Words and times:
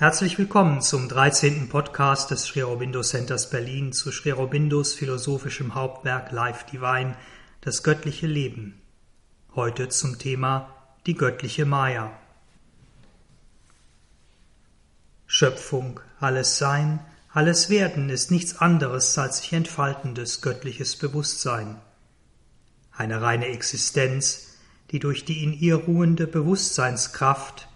Herzlich 0.00 0.38
willkommen 0.38 0.80
zum 0.80 1.08
13. 1.08 1.68
Podcast 1.68 2.30
des 2.30 2.44
Sri 2.44 2.62
Aurobindo 2.62 3.02
Centers 3.02 3.50
Berlin 3.50 3.92
zu 3.92 4.12
Sri 4.12 4.30
Aurobindos 4.32 4.94
philosophischem 4.94 5.74
Hauptwerk 5.74 6.30
Life 6.30 6.66
Divine, 6.70 7.16
das 7.62 7.82
göttliche 7.82 8.28
Leben. 8.28 8.80
Heute 9.56 9.88
zum 9.88 10.16
Thema 10.16 10.72
die 11.06 11.14
göttliche 11.14 11.66
Maya. 11.66 12.12
Schöpfung, 15.26 15.98
alles 16.20 16.58
Sein, 16.58 17.00
alles 17.32 17.68
Werden 17.68 18.08
ist 18.08 18.30
nichts 18.30 18.56
anderes 18.60 19.18
als 19.18 19.38
sich 19.38 19.52
entfaltendes 19.52 20.42
göttliches 20.42 20.94
Bewusstsein. 20.94 21.74
Eine 22.92 23.20
reine 23.20 23.46
Existenz, 23.46 24.58
die 24.92 25.00
durch 25.00 25.24
die 25.24 25.42
in 25.42 25.52
ihr 25.52 25.74
ruhende 25.74 26.28
Bewusstseinskraft 26.28 27.67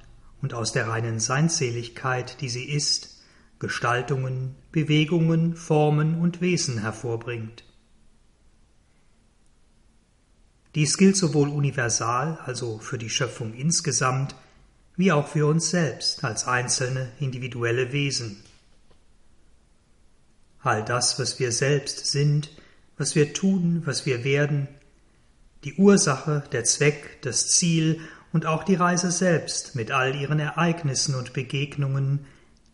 und 0.43 0.55
aus 0.55 0.73
der 0.73 0.89
reinen 0.89 1.21
Seinsseligkeit, 1.21 2.41
die 2.41 2.49
sie 2.49 2.65
ist, 2.65 3.21
Gestaltungen, 3.61 4.57
Bewegungen, 4.73 5.55
Formen 5.55 6.21
und 6.21 6.41
Wesen 6.41 6.79
hervorbringt. 6.79 7.65
Dies 10.75 10.97
gilt 10.97 11.17
sowohl 11.17 11.49
universal, 11.49 12.39
also 12.45 12.79
für 12.79 12.99
die 12.99 13.11
Schöpfung 13.11 13.55
insgesamt, 13.55 14.35
wie 14.97 15.13
auch 15.13 15.29
für 15.29 15.47
uns 15.47 15.71
selbst 15.71 16.25
als 16.25 16.47
einzelne 16.47 17.13
individuelle 17.21 17.93
Wesen. 17.93 18.43
All 20.61 20.85
das, 20.85 21.19
was 21.19 21.39
wir 21.39 21.53
selbst 21.53 22.07
sind, 22.07 22.51
was 22.97 23.15
wir 23.15 23.33
tun, 23.33 23.83
was 23.85 24.07
wir 24.07 24.25
werden, 24.25 24.69
die 25.65 25.75
Ursache, 25.75 26.43
der 26.53 26.65
Zweck, 26.65 27.21
das 27.23 27.49
Ziel 27.49 28.01
und 28.33 28.47
auch 28.47 28.65
die 28.65 28.75
Reise 28.75 29.11
selbst 29.11 29.75
mit 29.75 29.91
all 29.91 30.15
ihren 30.15 30.39
Ereignissen 30.39 31.15
und 31.15 31.33
Begegnungen 31.33 32.27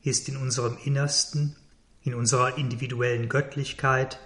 ist 0.02 0.28
in 0.28 0.36
unserem 0.36 0.78
Innersten, 0.84 1.56
in 2.02 2.14
unserer 2.14 2.56
individuellen 2.56 3.28
Göttlichkeit, 3.28 4.20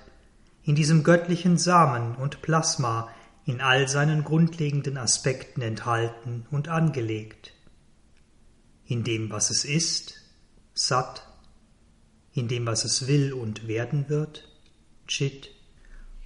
in 0.64 0.74
diesem 0.74 1.02
göttlichen 1.02 1.58
Samen 1.58 2.14
und 2.14 2.42
Plasma 2.42 3.08
in 3.44 3.61
all 3.61 3.89
seinen 3.89 4.22
grundlegenden 4.22 4.97
Aspekten 4.97 5.62
enthalten 5.62 6.47
und 6.50 6.69
angelegt. 6.69 7.52
In 8.86 9.02
dem, 9.02 9.30
was 9.30 9.50
es 9.50 9.64
ist, 9.64 10.14
Sat, 10.74 11.27
in 12.33 12.48
dem, 12.48 12.67
was 12.67 12.84
es 12.84 13.08
will 13.08 13.33
und 13.33 13.67
werden 13.67 14.08
wird, 14.08 14.48
Chit, 15.06 15.50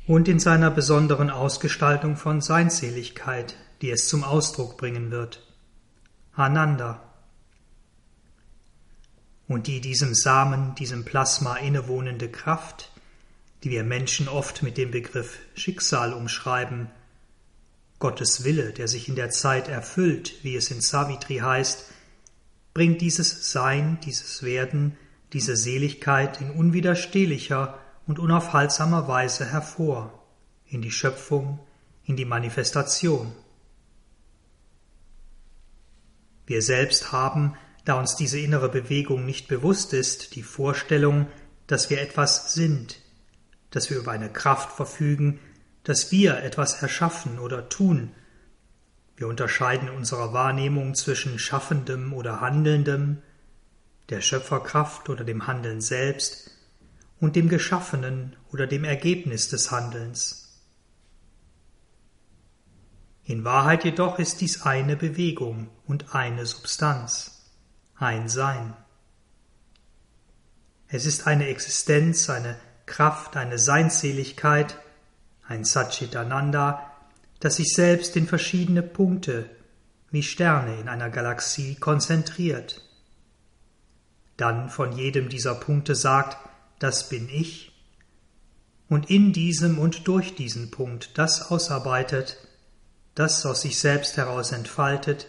und 0.06 0.28
in 0.28 0.38
seiner 0.38 0.70
besonderen 0.70 1.30
Ausgestaltung 1.30 2.16
von 2.16 2.41
Seinseligkeit, 2.41 3.56
die 3.82 3.91
es 3.91 4.08
zum 4.08 4.24
Ausdruck 4.24 4.77
bringen 4.77 5.10
wird. 5.10 5.46
Ananda. 6.32 7.02
Und 9.48 9.66
die 9.66 9.80
diesem 9.80 10.14
Samen, 10.14 10.74
diesem 10.74 11.05
Plasma 11.05 11.56
innewohnende 11.56 12.28
Kraft, 12.28 12.91
die 13.62 13.70
wir 13.70 13.84
Menschen 13.84 14.28
oft 14.28 14.62
mit 14.62 14.77
dem 14.77 14.91
Begriff 14.91 15.38
Schicksal 15.54 16.12
umschreiben, 16.12 16.91
Gottes 17.98 18.44
Wille, 18.44 18.72
der 18.72 18.88
sich 18.88 19.08
in 19.08 19.16
der 19.16 19.30
Zeit 19.30 19.69
erfüllt, 19.69 20.34
wie 20.42 20.56
es 20.56 20.70
in 20.70 20.80
Savitri 20.80 21.38
heißt, 21.38 21.91
bringt 22.74 23.00
dieses 23.00 23.50
Sein, 23.50 23.98
dieses 24.04 24.42
Werden, 24.42 24.98
diese 25.32 25.56
Seligkeit 25.56 26.41
in 26.42 26.50
unwiderstehlicher 26.50 27.78
und 28.06 28.19
unaufhaltsamer 28.19 29.08
Weise 29.08 29.47
hervor, 29.47 30.22
in 30.66 30.82
die 30.82 30.91
Schöpfung, 30.91 31.58
in 32.04 32.16
die 32.16 32.27
Manifestation. 32.27 33.32
Wir 36.47 36.62
selbst 36.62 37.12
haben, 37.12 37.56
da 37.84 37.98
uns 37.98 38.16
diese 38.16 38.39
innere 38.39 38.69
Bewegung 38.69 39.27
nicht 39.27 39.48
bewusst 39.48 39.92
ist, 39.92 40.34
die 40.36 40.42
Vorstellung, 40.42 41.27
dass 41.66 41.91
wir 41.91 42.00
etwas 42.00 42.55
sind, 42.55 43.00
dass 43.70 43.91
wir 43.91 43.98
über 43.98 44.12
eine 44.12 44.30
Kraft 44.33 44.72
verfügen, 44.72 45.41
dass 45.83 46.11
wir 46.12 46.38
etwas 46.43 46.82
erschaffen 46.82 47.38
oder 47.38 47.69
tun. 47.69 48.12
Wir 49.16 49.28
unterscheiden 49.28 49.88
in 49.88 49.94
unserer 49.94 50.32
Wahrnehmung 50.32 50.94
zwischen 50.94 51.38
Schaffendem 51.38 52.12
oder 52.12 52.41
Handelndem, 52.41 53.22
der 54.09 54.20
Schöpferkraft 54.20 55.09
oder 55.09 55.25
dem 55.25 55.47
Handeln 55.47 55.81
selbst 55.81 56.50
und 57.19 57.34
dem 57.34 57.49
Geschaffenen 57.49 58.37
oder 58.53 58.66
dem 58.66 58.84
Ergebnis 58.84 59.49
des 59.49 59.70
Handelns. 59.70 60.60
In 63.25 63.43
Wahrheit 63.44 63.84
jedoch 63.84 64.20
ist 64.20 64.41
dies 64.41 64.62
eine 64.62 64.97
Bewegung 64.97 65.69
und 65.86 66.14
eine 66.14 66.47
Substanz, 66.47 67.42
ein 67.97 68.28
Sein. 68.28 68.74
Es 70.88 71.06
ist 71.06 71.26
eine 71.26 71.48
Existenz, 71.48 72.30
eine 72.30 72.56
Kraft, 72.86 73.36
eine 73.36 73.58
Seinsseligkeit, 73.58 74.78
ein 75.46 75.64
Satchitananda, 75.64 76.92
das 77.41 77.56
sich 77.56 77.75
selbst 77.75 78.16
in 78.16 78.26
verschiedene 78.26 78.82
Punkte 78.82 79.50
wie 80.10 80.22
Sterne 80.22 80.80
in 80.80 80.88
einer 80.88 81.10
Galaxie 81.10 81.75
konzentriert. 81.75 82.82
Dann 84.36 84.70
von 84.70 84.92
jedem 84.92 85.28
dieser 85.28 85.54
Punkte 85.54 85.94
sagt, 85.94 86.36
das 86.78 87.08
bin 87.08 87.28
ich, 87.28 87.72
und 88.88 89.10
in 89.10 89.32
diesem 89.32 89.78
und 89.78 90.06
durch 90.06 90.36
diesen 90.36 90.70
Punkt 90.70 91.19
das 91.19 91.50
ausarbeitet, 91.50 92.36
das 93.14 93.44
aus 93.44 93.62
sich 93.62 93.78
selbst 93.78 94.16
heraus 94.16 94.52
entfaltet, 94.52 95.26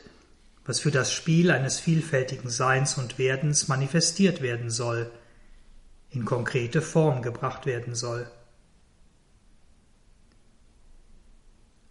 was 0.67 0.81
für 0.81 0.91
das 0.91 1.13
Spiel 1.13 1.49
eines 1.49 1.79
vielfältigen 1.79 2.49
Seins 2.49 2.97
und 2.97 3.17
Werdens 3.17 3.69
manifestiert 3.69 4.41
werden 4.41 4.69
soll, 4.69 5.09
in 6.09 6.25
konkrete 6.25 6.81
Form 6.81 7.21
gebracht 7.21 7.65
werden 7.65 7.95
soll. 7.95 8.29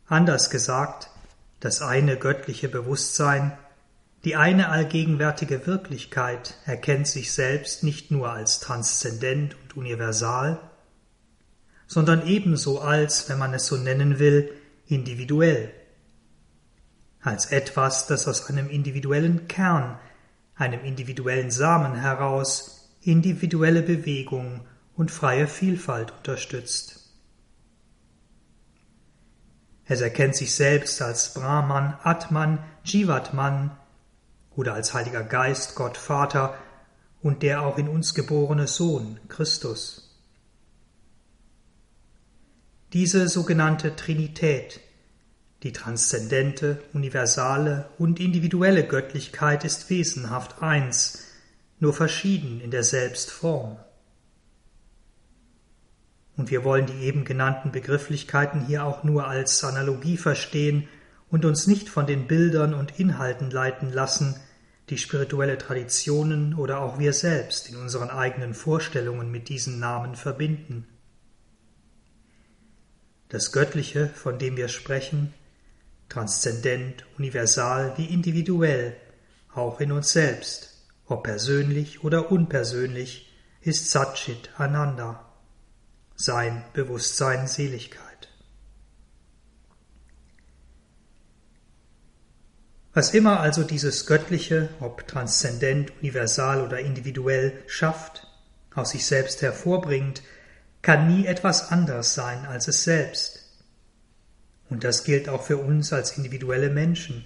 Anders 0.06 0.50
gesagt, 0.50 1.10
das 1.58 1.80
eine 1.80 2.18
göttliche 2.18 2.68
Bewusstsein, 2.68 3.56
die 4.24 4.36
eine 4.36 4.68
allgegenwärtige 4.68 5.66
Wirklichkeit 5.66 6.54
erkennt 6.66 7.08
sich 7.08 7.32
selbst 7.32 7.82
nicht 7.82 8.10
nur 8.10 8.30
als 8.30 8.60
transzendent 8.60 9.56
und 9.62 9.76
universal, 9.76 10.60
sondern 11.86 12.26
ebenso 12.26 12.80
als, 12.80 13.28
wenn 13.30 13.38
man 13.38 13.54
es 13.54 13.66
so 13.66 13.76
nennen 13.76 14.18
will, 14.18 14.52
individuell 14.86 15.72
als 17.26 17.46
etwas, 17.46 18.06
das 18.06 18.28
aus 18.28 18.48
einem 18.48 18.70
individuellen 18.70 19.48
Kern, 19.48 19.98
einem 20.54 20.84
individuellen 20.84 21.50
Samen 21.50 21.96
heraus 21.96 22.88
individuelle 23.02 23.82
Bewegung 23.82 24.66
und 24.94 25.10
freie 25.10 25.48
Vielfalt 25.48 26.12
unterstützt. 26.12 27.10
Es 29.84 30.00
erkennt 30.00 30.36
sich 30.36 30.54
selbst 30.54 31.02
als 31.02 31.34
Brahman, 31.34 31.98
Atman, 32.02 32.58
Jivatman 32.84 33.76
oder 34.54 34.74
als 34.74 34.94
Heiliger 34.94 35.22
Geist, 35.22 35.74
Gott 35.74 35.96
Vater 35.96 36.56
und 37.22 37.42
der 37.42 37.62
auch 37.62 37.76
in 37.76 37.88
uns 37.88 38.14
geborene 38.14 38.68
Sohn, 38.68 39.18
Christus. 39.28 40.16
Diese 42.92 43.28
sogenannte 43.28 43.96
Trinität 43.96 44.80
die 45.66 45.72
transzendente, 45.72 46.80
universale 46.92 47.90
und 47.98 48.20
individuelle 48.20 48.86
Göttlichkeit 48.86 49.64
ist 49.64 49.90
wesenhaft 49.90 50.62
eins, 50.62 51.24
nur 51.80 51.92
verschieden 51.92 52.60
in 52.60 52.70
der 52.70 52.84
Selbstform. 52.84 53.76
Und 56.36 56.52
wir 56.52 56.62
wollen 56.62 56.86
die 56.86 57.04
eben 57.04 57.24
genannten 57.24 57.72
Begrifflichkeiten 57.72 58.64
hier 58.64 58.84
auch 58.84 59.02
nur 59.02 59.26
als 59.26 59.64
Analogie 59.64 60.16
verstehen 60.16 60.86
und 61.30 61.44
uns 61.44 61.66
nicht 61.66 61.88
von 61.88 62.06
den 62.06 62.28
Bildern 62.28 62.72
und 62.72 63.00
Inhalten 63.00 63.50
leiten 63.50 63.90
lassen, 63.90 64.36
die 64.88 64.98
spirituelle 64.98 65.58
Traditionen 65.58 66.54
oder 66.54 66.80
auch 66.80 67.00
wir 67.00 67.12
selbst 67.12 67.68
in 67.68 67.76
unseren 67.76 68.10
eigenen 68.10 68.54
Vorstellungen 68.54 69.32
mit 69.32 69.48
diesen 69.48 69.80
Namen 69.80 70.14
verbinden. 70.14 70.86
Das 73.30 73.50
Göttliche, 73.50 74.06
von 74.10 74.38
dem 74.38 74.56
wir 74.56 74.68
sprechen, 74.68 75.34
transzendent, 76.16 77.04
universal 77.18 77.92
wie 77.98 78.06
individuell, 78.06 78.96
auch 79.54 79.80
in 79.80 79.92
uns 79.92 80.12
selbst, 80.12 80.82
ob 81.04 81.24
persönlich 81.24 82.04
oder 82.04 82.32
unpersönlich, 82.32 83.36
ist 83.60 83.90
Satchit 83.90 84.48
Ananda, 84.56 85.30
sein 86.14 86.64
Bewusstsein 86.72 87.46
Seligkeit. 87.46 88.30
Was 92.94 93.12
immer 93.12 93.40
also 93.40 93.62
dieses 93.62 94.06
Göttliche, 94.06 94.70
ob 94.80 95.06
transzendent, 95.06 95.92
universal 96.00 96.64
oder 96.64 96.80
individuell, 96.80 97.62
schafft, 97.66 98.26
aus 98.74 98.92
sich 98.92 99.04
selbst 99.04 99.42
hervorbringt, 99.42 100.22
kann 100.80 101.14
nie 101.14 101.26
etwas 101.26 101.70
anderes 101.70 102.14
sein 102.14 102.46
als 102.46 102.68
es 102.68 102.84
selbst. 102.84 103.35
Und 104.68 104.84
das 104.84 105.04
gilt 105.04 105.28
auch 105.28 105.42
für 105.42 105.58
uns 105.58 105.92
als 105.92 106.16
individuelle 106.16 106.70
Menschen. 106.70 107.24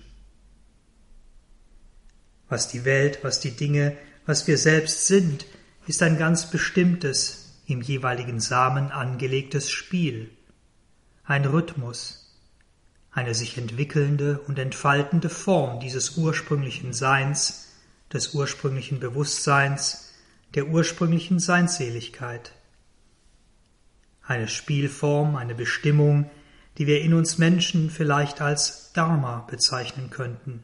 Was 2.49 2.69
die 2.69 2.85
Welt, 2.85 3.21
was 3.23 3.41
die 3.41 3.53
Dinge, 3.53 3.97
was 4.27 4.47
wir 4.47 4.59
selbst 4.59 5.07
sind, 5.07 5.47
ist 5.87 6.03
ein 6.03 6.19
ganz 6.19 6.51
bestimmtes, 6.51 7.63
im 7.67 7.81
jeweiligen 7.81 8.41
Samen 8.41 8.91
angelegtes 8.91 9.71
Spiel, 9.71 10.31
ein 11.25 11.45
Rhythmus, 11.45 12.37
eine 13.13 13.35
sich 13.35 13.57
entwickelnde 13.57 14.41
und 14.41 14.59
entfaltende 14.59 15.29
Form 15.29 15.81
dieses 15.81 16.17
ursprünglichen 16.17 16.93
Seins, 16.93 17.69
des 18.13 18.35
ursprünglichen 18.35 18.99
Bewusstseins, 18.99 20.13
der 20.55 20.67
ursprünglichen 20.67 21.39
Seinsseligkeit. 21.39 22.53
Eine 24.23 24.49
Spielform, 24.49 25.37
eine 25.37 25.55
Bestimmung, 25.55 26.29
die 26.78 26.87
wir 26.87 27.02
in 27.02 27.14
uns 27.14 27.38
Menschen 27.38 27.90
vielleicht 27.90 28.40
als 28.40 28.93
Dharma 28.93 29.46
bezeichnen 29.49 30.11
könnten. 30.11 30.62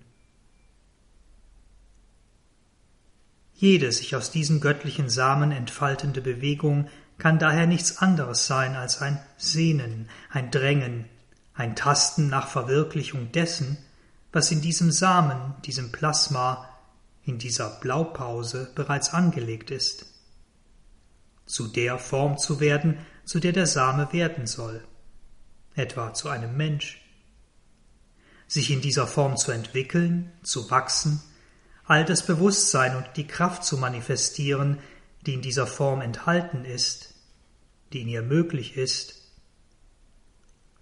Jede 3.55 3.91
sich 3.91 4.15
aus 4.15 4.31
diesen 4.31 4.61
göttlichen 4.61 5.09
Samen 5.09 5.51
entfaltende 5.51 6.21
Bewegung 6.21 6.89
kann 7.19 7.39
daher 7.39 7.67
nichts 7.67 7.99
anderes 7.99 8.47
sein 8.47 8.77
als 8.77 9.01
ein 9.01 9.19
Sehnen, 9.39 10.11
ein 10.31 10.51
Drängen, 10.51 11.07
ein 11.55 11.75
Tasten 11.75 12.29
nach 12.29 12.49
Verwirklichung 12.49 13.33
dessen, 13.33 13.79
was 14.33 14.51
in 14.51 14.61
diesem 14.61 14.91
Samen, 14.91 15.55
diesem 15.65 15.91
Plasma, 15.91 16.69
in 17.25 17.39
dieser 17.39 17.71
Blaupause 17.81 18.71
bereits 18.75 19.15
angelegt 19.15 19.71
ist. 19.71 20.07
Zu 21.47 21.69
der 21.69 21.99
Form 21.99 22.37
zu 22.37 22.61
werden, 22.61 22.99
zu 23.25 23.41
der 23.41 23.53
der 23.53 23.67
Same 23.67 24.13
werden 24.13 24.47
soll, 24.47 24.85
etwa 25.77 26.13
zu 26.13 26.29
einem 26.29 26.57
Mensch. 26.57 27.03
Sich 28.49 28.71
in 28.71 28.81
dieser 28.81 29.07
Form 29.07 29.37
zu 29.37 29.53
entwickeln, 29.53 30.33
zu 30.43 30.71
wachsen, 30.71 31.23
all 31.85 32.05
das 32.05 32.27
Bewusstsein 32.27 32.97
und 32.97 33.07
die 33.17 33.27
Kraft 33.27 33.65
zu 33.65 33.79
manifestieren, 33.79 34.79
die 35.25 35.35
in 35.35 35.43
dieser 35.43 35.67
Form 35.67 36.01
enthalten 36.01 36.65
ist, 36.65 37.15
die 37.93 38.03
in 38.03 38.09
ihr 38.09 38.23
möglich 38.23 38.77
ist, 38.77 39.23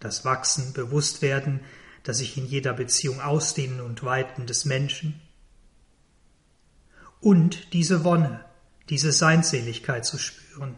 das 0.00 0.25
Wachsen, 0.25 0.73
Bewusstwerden, 0.73 1.61
das 2.02 2.19
sich 2.19 2.37
in 2.37 2.46
jeder 2.46 2.75
Beziehung 2.75 3.20
ausdehnen 3.20 3.81
und 3.81 4.02
weiten 4.02 4.46
des 4.46 4.64
Menschen, 4.64 5.20
und 7.20 7.73
diese 7.73 8.05
Wonne, 8.05 8.44
diese 8.91 9.11
Seinsseligkeit 9.11 10.05
zu 10.05 10.19
spüren. 10.19 10.76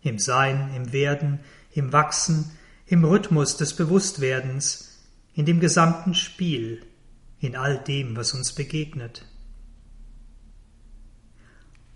Im 0.00 0.18
Sein, 0.18 0.74
im 0.74 0.92
Werden, 0.92 1.40
im 1.72 1.92
Wachsen, 1.92 2.50
im 2.86 3.04
Rhythmus 3.04 3.56
des 3.56 3.74
Bewusstwerdens, 3.74 4.98
in 5.34 5.46
dem 5.46 5.60
gesamten 5.60 6.14
Spiel, 6.14 6.84
in 7.40 7.56
all 7.56 7.78
dem, 7.78 8.16
was 8.16 8.34
uns 8.34 8.52
begegnet. 8.52 9.24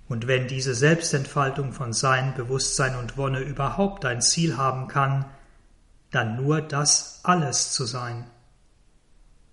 Und 0.09 0.27
wenn 0.27 0.49
diese 0.49 0.75
Selbstentfaltung 0.75 1.73
von 1.73 1.93
Sein, 1.93 2.35
Bewusstsein 2.35 2.97
und 2.97 3.19
Wonne 3.19 3.41
überhaupt 3.41 4.07
ein 4.07 4.23
Ziel 4.23 4.57
haben 4.57 4.89
kann, 4.89 5.27
dann 6.11 6.37
nur 6.37 6.63
das 6.63 7.21
alles 7.25 7.73
zu 7.73 7.85
sein, 7.85 8.25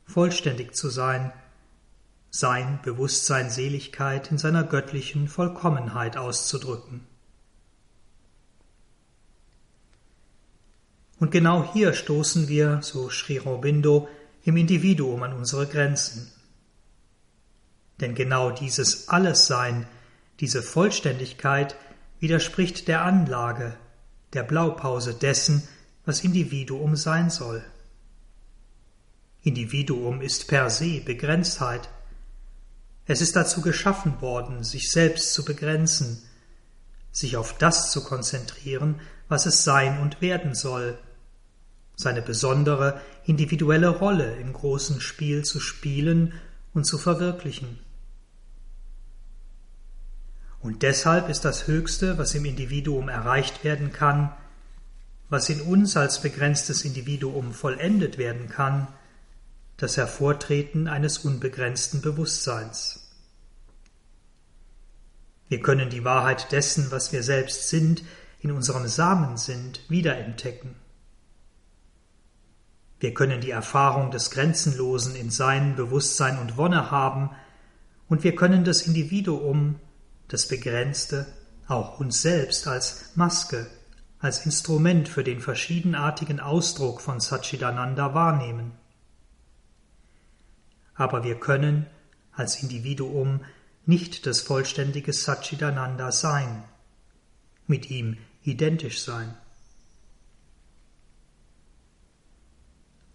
vollständig 0.06 0.74
zu 0.76 0.90
sein, 0.90 1.34
Sein, 2.30 2.80
Bewusstsein, 2.84 3.50
Seligkeit 3.50 4.30
in 4.30 4.38
seiner 4.38 4.64
göttlichen 4.64 5.30
Vollkommenheit 5.30 6.18
auszudrücken. 6.18 7.08
Und 11.20 11.32
genau 11.32 11.72
hier 11.74 11.94
stoßen 11.94 12.48
wir, 12.48 12.82
so 12.82 13.10
Sri 13.10 13.40
Aurobindo, 13.40 14.08
im 14.44 14.58
Individuum 14.58 15.24
an 15.24 15.34
unsere 15.34 15.66
Grenzen. 15.66 16.32
Denn 18.00 18.16
genau 18.16 18.52
dieses 18.52 19.08
Allessein, 19.08 19.88
diese 20.40 20.62
Vollständigkeit 20.62 21.76
widerspricht 22.20 22.88
der 22.88 23.04
Anlage, 23.04 23.78
der 24.34 24.44
Blaupause 24.44 25.14
dessen, 25.14 25.68
was 26.06 26.24
Individuum 26.24 26.96
sein 26.96 27.30
soll. 27.30 27.64
Individuum 29.44 30.22
ist 30.22 30.48
per 30.48 30.70
se 30.70 31.02
Begrenztheit. 31.02 31.90
Es 33.06 33.22
ist 33.22 33.36
dazu 33.36 33.62
geschaffen 33.62 34.20
worden, 34.22 34.64
sich 34.64 34.92
selbst 34.92 35.34
zu 35.34 35.46
begrenzen, 35.46 36.24
sich 37.12 37.38
auf 37.38 37.58
das 37.58 37.92
zu 37.92 38.04
konzentrieren, 38.04 39.00
was 39.28 39.46
es 39.46 39.64
sein 39.64 40.02
und 40.02 40.22
werden 40.22 40.54
soll, 40.54 40.98
seine 41.96 42.22
besondere 42.22 43.02
individuelle 43.26 43.90
Rolle 43.90 44.36
im 44.36 44.54
großen 44.54 45.02
Spiel 45.02 45.44
zu 45.46 45.60
spielen 45.60 46.34
und 46.74 46.86
zu 46.86 46.98
verwirklichen. 46.98 47.80
Und 50.60 50.82
deshalb 50.82 51.30
ist 51.30 51.46
das 51.46 51.68
Höchste, 51.68 52.18
was 52.18 52.34
im 52.34 52.46
Individuum 52.46 53.08
erreicht 53.08 53.64
werden 53.64 53.92
kann, 53.92 54.34
was 55.30 55.50
in 55.50 55.62
uns 55.62 55.96
als 55.98 56.22
begrenztes 56.22 56.86
Individuum 56.86 57.54
vollendet 57.54 58.18
werden 58.18 58.50
kann, 58.50 58.88
das 59.78 59.98
Hervortreten 59.98 60.88
eines 60.88 61.20
unbegrenzten 61.20 62.02
Bewusstseins. 62.02 63.12
Wir 65.48 65.62
können 65.62 65.90
die 65.90 66.04
Wahrheit 66.04 66.52
dessen, 66.52 66.90
was 66.92 67.12
wir 67.12 67.22
selbst 67.22 67.70
sind, 67.70 68.04
in 68.40 68.52
unserem 68.52 68.88
Samen 68.88 69.38
sind, 69.38 69.82
wiederentdecken. 69.90 70.76
Wir 73.00 73.14
können 73.14 73.42
die 73.42 73.52
Erfahrung 73.52 74.12
des 74.12 74.32
Grenzenlosen 74.32 75.16
in 75.16 75.30
Sein, 75.30 75.76
Bewusstsein 75.76 76.40
und 76.40 76.58
Wonne 76.58 76.92
haben, 76.92 77.30
und 78.08 78.24
wir 78.24 78.36
können 78.36 78.64
das 78.64 78.84
Individuum, 78.84 79.80
das 80.28 80.48
Begrenzte, 80.48 81.26
auch 81.68 82.00
uns 82.00 82.22
selbst 82.22 82.68
als 82.68 83.16
Maske, 83.16 83.68
als 84.20 84.46
Instrument 84.46 85.10
für 85.10 85.24
den 85.24 85.40
verschiedenartigen 85.40 86.40
Ausdruck 86.40 87.02
von 87.02 87.20
Satchidananda 87.20 88.14
wahrnehmen. 88.14 88.74
Aber 90.94 91.24
wir 91.24 91.40
können 91.40 91.88
als 92.32 92.62
Individuum 92.62 93.42
nicht 93.86 94.26
das 94.26 94.42
vollständige 94.42 95.14
Satchidananda 95.14 96.12
sein, 96.12 96.64
mit 97.68 97.90
ihm 97.90 98.18
identisch 98.44 99.02
sein. 99.02 99.36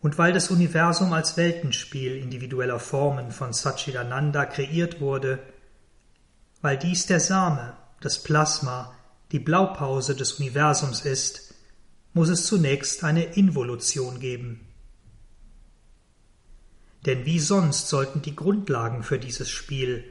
Und 0.00 0.16
weil 0.16 0.32
das 0.32 0.50
Universum 0.50 1.12
als 1.12 1.36
Weltenspiel 1.36 2.16
individueller 2.16 2.78
Formen 2.78 3.30
von 3.32 3.52
Satchidananda 3.52 4.46
kreiert 4.46 5.00
wurde, 5.00 5.40
weil 6.62 6.78
dies 6.78 7.06
der 7.06 7.20
Same, 7.20 7.76
das 8.00 8.22
Plasma, 8.22 8.94
die 9.32 9.38
Blaupause 9.38 10.14
des 10.16 10.34
Universums 10.34 11.02
ist, 11.02 11.54
muss 12.12 12.28
es 12.28 12.46
zunächst 12.46 13.04
eine 13.04 13.24
Involution 13.24 14.20
geben. 14.20 14.66
Denn 17.06 17.24
wie 17.24 17.38
sonst 17.38 17.88
sollten 17.88 18.22
die 18.22 18.36
Grundlagen 18.36 19.02
für 19.02 19.18
dieses 19.18 19.48
Spiel 19.50 20.04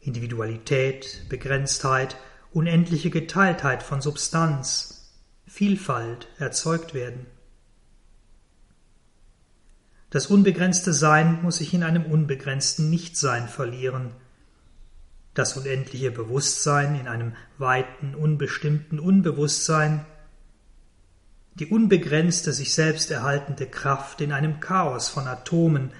Individualität, 0.00 1.24
Begrenztheit, 1.28 2.16
unendliche 2.52 3.10
Geteiltheit 3.10 3.82
von 3.82 4.02
Substanz, 4.02 5.12
Vielfalt 5.46 6.28
erzeugt 6.38 6.94
werden? 6.94 7.26
Das 10.14 10.28
unbegrenzte 10.28 10.92
Sein 10.92 11.42
muss 11.42 11.56
sich 11.56 11.74
in 11.74 11.82
einem 11.82 12.04
unbegrenzten 12.04 12.88
Nichtsein 12.88 13.48
verlieren. 13.48 14.12
Das 15.34 15.56
unendliche 15.56 16.12
Bewusstsein 16.12 16.94
in 16.94 17.08
einem 17.08 17.34
weiten, 17.58 18.14
unbestimmten 18.14 19.00
Unbewusstsein. 19.00 20.06
Die 21.54 21.66
unbegrenzte, 21.66 22.52
sich 22.52 22.74
selbst 22.74 23.10
erhaltende 23.10 23.66
Kraft 23.66 24.20
in 24.20 24.30
einem 24.30 24.60
Chaos 24.60 25.08
von 25.08 25.26
Atomen, 25.26 25.90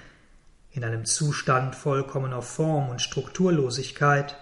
in 0.71 0.85
einem 0.85 1.03
Zustand 1.03 1.75
vollkommener 1.75 2.41
Form 2.41 2.87
und 2.87 3.01
Strukturlosigkeit. 3.01 4.37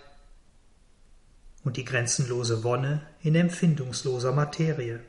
Und 1.63 1.77
die 1.77 1.86
grenzenlose 1.86 2.63
Wonne 2.63 3.01
in 3.24 3.34
empfindungsloser 3.34 4.34
Materie. 4.34 5.00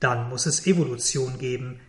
Dann 0.00 0.28
muss 0.28 0.46
es 0.46 0.66
Evolution 0.66 1.38
geben, 1.38 1.80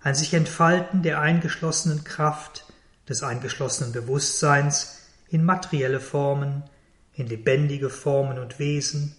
ein 0.00 0.14
sich 0.14 0.32
entfalten 0.32 1.02
der 1.02 1.20
eingeschlossenen 1.20 2.04
Kraft, 2.04 2.64
des 3.08 3.22
eingeschlossenen 3.22 3.92
Bewusstseins 3.92 4.98
in 5.28 5.44
materielle 5.44 6.00
Formen, 6.00 6.64
in 7.12 7.26
lebendige 7.26 7.90
Formen 7.90 8.38
und 8.38 8.58
Wesen, 8.58 9.14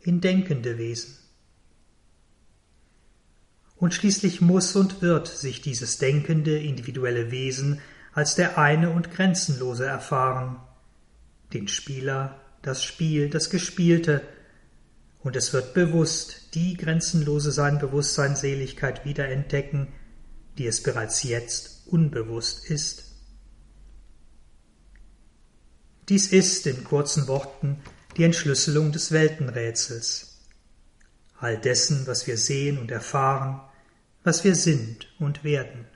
in 0.00 0.20
denkende 0.20 0.76
Wesen. 0.76 1.16
Und 3.76 3.94
schließlich 3.94 4.40
muss 4.40 4.74
und 4.76 5.02
wird 5.02 5.28
sich 5.28 5.60
dieses 5.60 5.98
denkende 5.98 6.58
individuelle 6.58 7.30
Wesen 7.30 7.80
als 8.12 8.34
der 8.34 8.58
eine 8.58 8.90
und 8.90 9.10
grenzenlose 9.10 9.86
erfahren, 9.86 10.56
den 11.52 11.68
Spieler, 11.68 12.40
das 12.62 12.82
Spiel, 12.82 13.28
das 13.28 13.50
Gespielte, 13.50 14.22
und 15.20 15.36
es 15.36 15.52
wird 15.52 15.74
bewusst 15.74 16.43
die 16.54 16.76
grenzenlose 16.76 17.50
sein 17.50 17.78
Bewusstsein 17.78 18.36
wiederentdecken, 19.04 19.88
die 20.56 20.66
es 20.66 20.82
bereits 20.82 21.22
jetzt 21.22 21.86
unbewusst 21.86 22.70
ist. 22.70 23.12
Dies 26.08 26.28
ist 26.28 26.66
in 26.66 26.84
kurzen 26.84 27.26
Worten 27.28 27.78
die 28.16 28.24
Entschlüsselung 28.24 28.92
des 28.92 29.10
Weltenrätsels, 29.10 30.38
all 31.38 31.58
dessen, 31.58 32.06
was 32.06 32.26
wir 32.26 32.38
sehen 32.38 32.78
und 32.78 32.90
erfahren, 32.90 33.60
was 34.22 34.44
wir 34.44 34.54
sind 34.54 35.08
und 35.18 35.42
werden. 35.42 35.86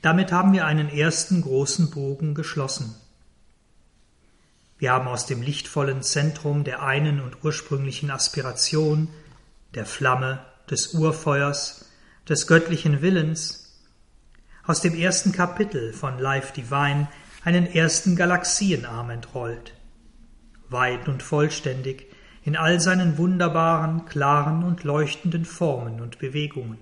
Damit 0.00 0.32
haben 0.32 0.52
wir 0.52 0.64
einen 0.64 0.88
ersten 0.88 1.42
großen 1.42 1.90
Bogen 1.90 2.34
geschlossen. 2.34 2.94
Wir 4.78 4.92
haben 4.92 5.08
aus 5.08 5.26
dem 5.26 5.42
lichtvollen 5.42 6.02
Zentrum 6.02 6.62
der 6.62 6.82
einen 6.82 7.20
und 7.20 7.44
ursprünglichen 7.44 8.10
Aspiration, 8.10 9.08
der 9.74 9.86
Flamme, 9.86 10.44
des 10.70 10.94
Urfeuers, 10.94 11.90
des 12.28 12.46
göttlichen 12.46 13.02
Willens, 13.02 13.82
aus 14.64 14.80
dem 14.80 14.94
ersten 14.94 15.32
Kapitel 15.32 15.92
von 15.92 16.18
Life 16.18 16.52
Divine 16.52 17.08
einen 17.42 17.66
ersten 17.66 18.16
Galaxienarm 18.16 19.10
entrollt, 19.10 19.74
weit 20.68 21.08
und 21.08 21.22
vollständig 21.22 22.06
in 22.44 22.54
all 22.56 22.78
seinen 22.80 23.18
wunderbaren, 23.18 24.04
klaren 24.06 24.62
und 24.62 24.84
leuchtenden 24.84 25.44
Formen 25.44 26.00
und 26.00 26.18
Bewegungen. 26.18 26.78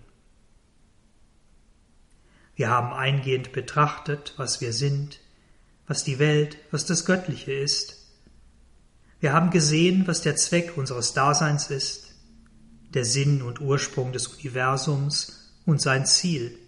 Wir 2.56 2.70
haben 2.70 2.92
eingehend 2.92 3.52
betrachtet, 3.52 4.34
was 4.36 4.60
wir 4.60 4.72
sind, 4.72 5.20
was 5.86 6.04
die 6.04 6.18
Welt, 6.18 6.58
was 6.70 6.84
das 6.86 7.04
Göttliche 7.04 7.52
ist. 7.52 7.96
Wir 9.20 9.32
haben 9.32 9.50
gesehen, 9.50 10.06
was 10.06 10.20
der 10.22 10.36
Zweck 10.36 10.76
unseres 10.76 11.14
Daseins 11.14 11.70
ist, 11.70 12.14
der 12.90 13.04
Sinn 13.04 13.42
und 13.42 13.60
Ursprung 13.60 14.12
des 14.12 14.26
Universums 14.28 15.52
und 15.64 15.80
sein 15.80 16.06
Ziel. 16.06 16.58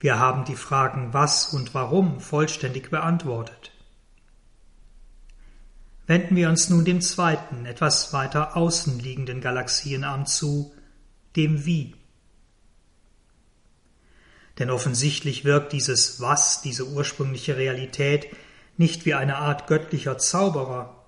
Wir 0.00 0.18
haben 0.18 0.44
die 0.44 0.56
Fragen 0.56 1.12
was 1.12 1.52
und 1.52 1.74
warum 1.74 2.20
vollständig 2.20 2.90
beantwortet. 2.90 3.72
Wenden 6.06 6.36
wir 6.36 6.48
uns 6.48 6.70
nun 6.70 6.84
dem 6.84 7.00
zweiten, 7.00 7.66
etwas 7.66 8.12
weiter 8.12 8.56
außen 8.56 9.00
liegenden 9.00 9.40
Galaxienarm 9.40 10.26
zu, 10.26 10.72
dem 11.34 11.64
Wie. 11.66 11.94
Denn 14.58 14.70
offensichtlich 14.70 15.44
wirkt 15.44 15.72
dieses 15.72 16.20
Was, 16.20 16.62
diese 16.62 16.86
ursprüngliche 16.86 17.56
Realität, 17.56 18.28
nicht 18.76 19.06
wie 19.06 19.14
eine 19.14 19.36
Art 19.36 19.66
göttlicher 19.66 20.18
Zauberer, 20.18 21.04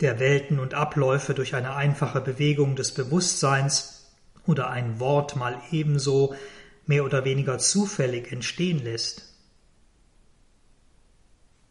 der 0.00 0.20
Welten 0.20 0.58
und 0.58 0.74
Abläufe 0.74 1.34
durch 1.34 1.54
eine 1.54 1.74
einfache 1.74 2.20
Bewegung 2.20 2.76
des 2.76 2.92
Bewusstseins 2.92 4.12
oder 4.46 4.70
ein 4.70 5.00
Wort 5.00 5.36
mal 5.36 5.60
ebenso 5.70 6.34
mehr 6.86 7.04
oder 7.04 7.24
weniger 7.24 7.58
zufällig 7.58 8.32
entstehen 8.32 8.82
lässt. 8.82 9.34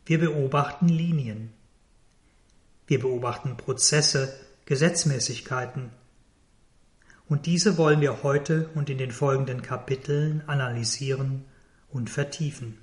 Wir 0.06 0.20
beobachten 0.20 0.88
Linien. 0.88 1.54
Wir 2.86 3.00
beobachten 3.00 3.58
Prozesse, 3.58 4.34
Gesetzmäßigkeiten, 4.66 5.92
und 7.30 7.46
diese 7.46 7.78
wollen 7.78 8.02
wir 8.02 8.24
heute 8.24 8.70
und 8.76 8.90
in 8.90 8.98
den 8.98 9.12
folgenden 9.12 9.62
Kapiteln 9.62 10.44
analysieren 10.48 11.46
und 11.90 12.10
vertiefen. 12.10 12.78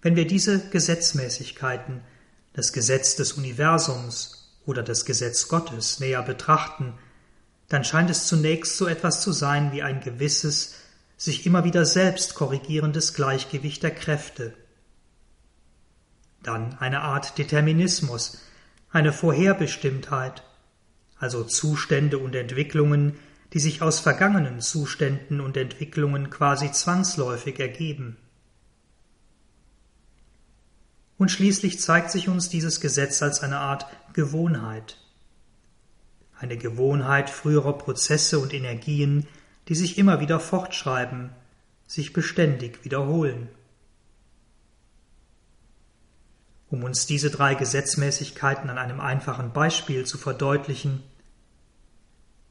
Wenn 0.00 0.16
wir 0.16 0.26
diese 0.26 0.68
Gesetzmäßigkeiten, 0.70 2.00
das 2.52 2.72
Gesetz 2.72 3.16
des 3.16 3.32
Universums 3.32 4.58
oder 4.64 4.82
das 4.82 5.04
Gesetz 5.04 5.48
Gottes 5.48 6.00
näher 6.00 6.22
betrachten, 6.22 6.94
dann 7.68 7.84
scheint 7.84 8.08
es 8.08 8.26
zunächst 8.26 8.76
so 8.76 8.86
etwas 8.86 9.20
zu 9.20 9.32
sein 9.32 9.72
wie 9.72 9.82
ein 9.82 10.00
gewisses, 10.00 10.74
sich 11.16 11.44
immer 11.44 11.64
wieder 11.64 11.84
selbst 11.84 12.34
korrigierendes 12.34 13.12
Gleichgewicht 13.12 13.82
der 13.82 13.94
Kräfte. 13.94 14.54
Dann 16.42 16.78
eine 16.78 17.00
Art 17.00 17.36
Determinismus, 17.36 18.38
eine 18.90 19.12
Vorherbestimmtheit, 19.12 20.42
also 21.18 21.44
Zustände 21.44 22.18
und 22.18 22.34
Entwicklungen, 22.34 23.16
die 23.52 23.60
sich 23.60 23.82
aus 23.82 24.00
vergangenen 24.00 24.60
Zuständen 24.60 25.40
und 25.40 25.56
Entwicklungen 25.56 26.30
quasi 26.30 26.70
zwangsläufig 26.70 27.58
ergeben. 27.58 28.16
Und 31.16 31.30
schließlich 31.30 31.80
zeigt 31.80 32.10
sich 32.10 32.28
uns 32.28 32.48
dieses 32.48 32.80
Gesetz 32.80 33.22
als 33.22 33.42
eine 33.42 33.58
Art 33.58 33.86
Gewohnheit. 34.12 34.98
Eine 36.38 36.56
Gewohnheit 36.56 37.30
früherer 37.30 37.76
Prozesse 37.76 38.38
und 38.38 38.54
Energien, 38.54 39.26
die 39.68 39.74
sich 39.74 39.98
immer 39.98 40.20
wieder 40.20 40.38
fortschreiben, 40.38 41.30
sich 41.86 42.12
beständig 42.12 42.84
wiederholen. 42.84 43.48
Um 46.70 46.84
uns 46.84 47.06
diese 47.06 47.30
drei 47.30 47.54
Gesetzmäßigkeiten 47.54 48.68
an 48.68 48.78
einem 48.78 49.00
einfachen 49.00 49.52
Beispiel 49.52 50.04
zu 50.04 50.18
verdeutlichen, 50.18 51.02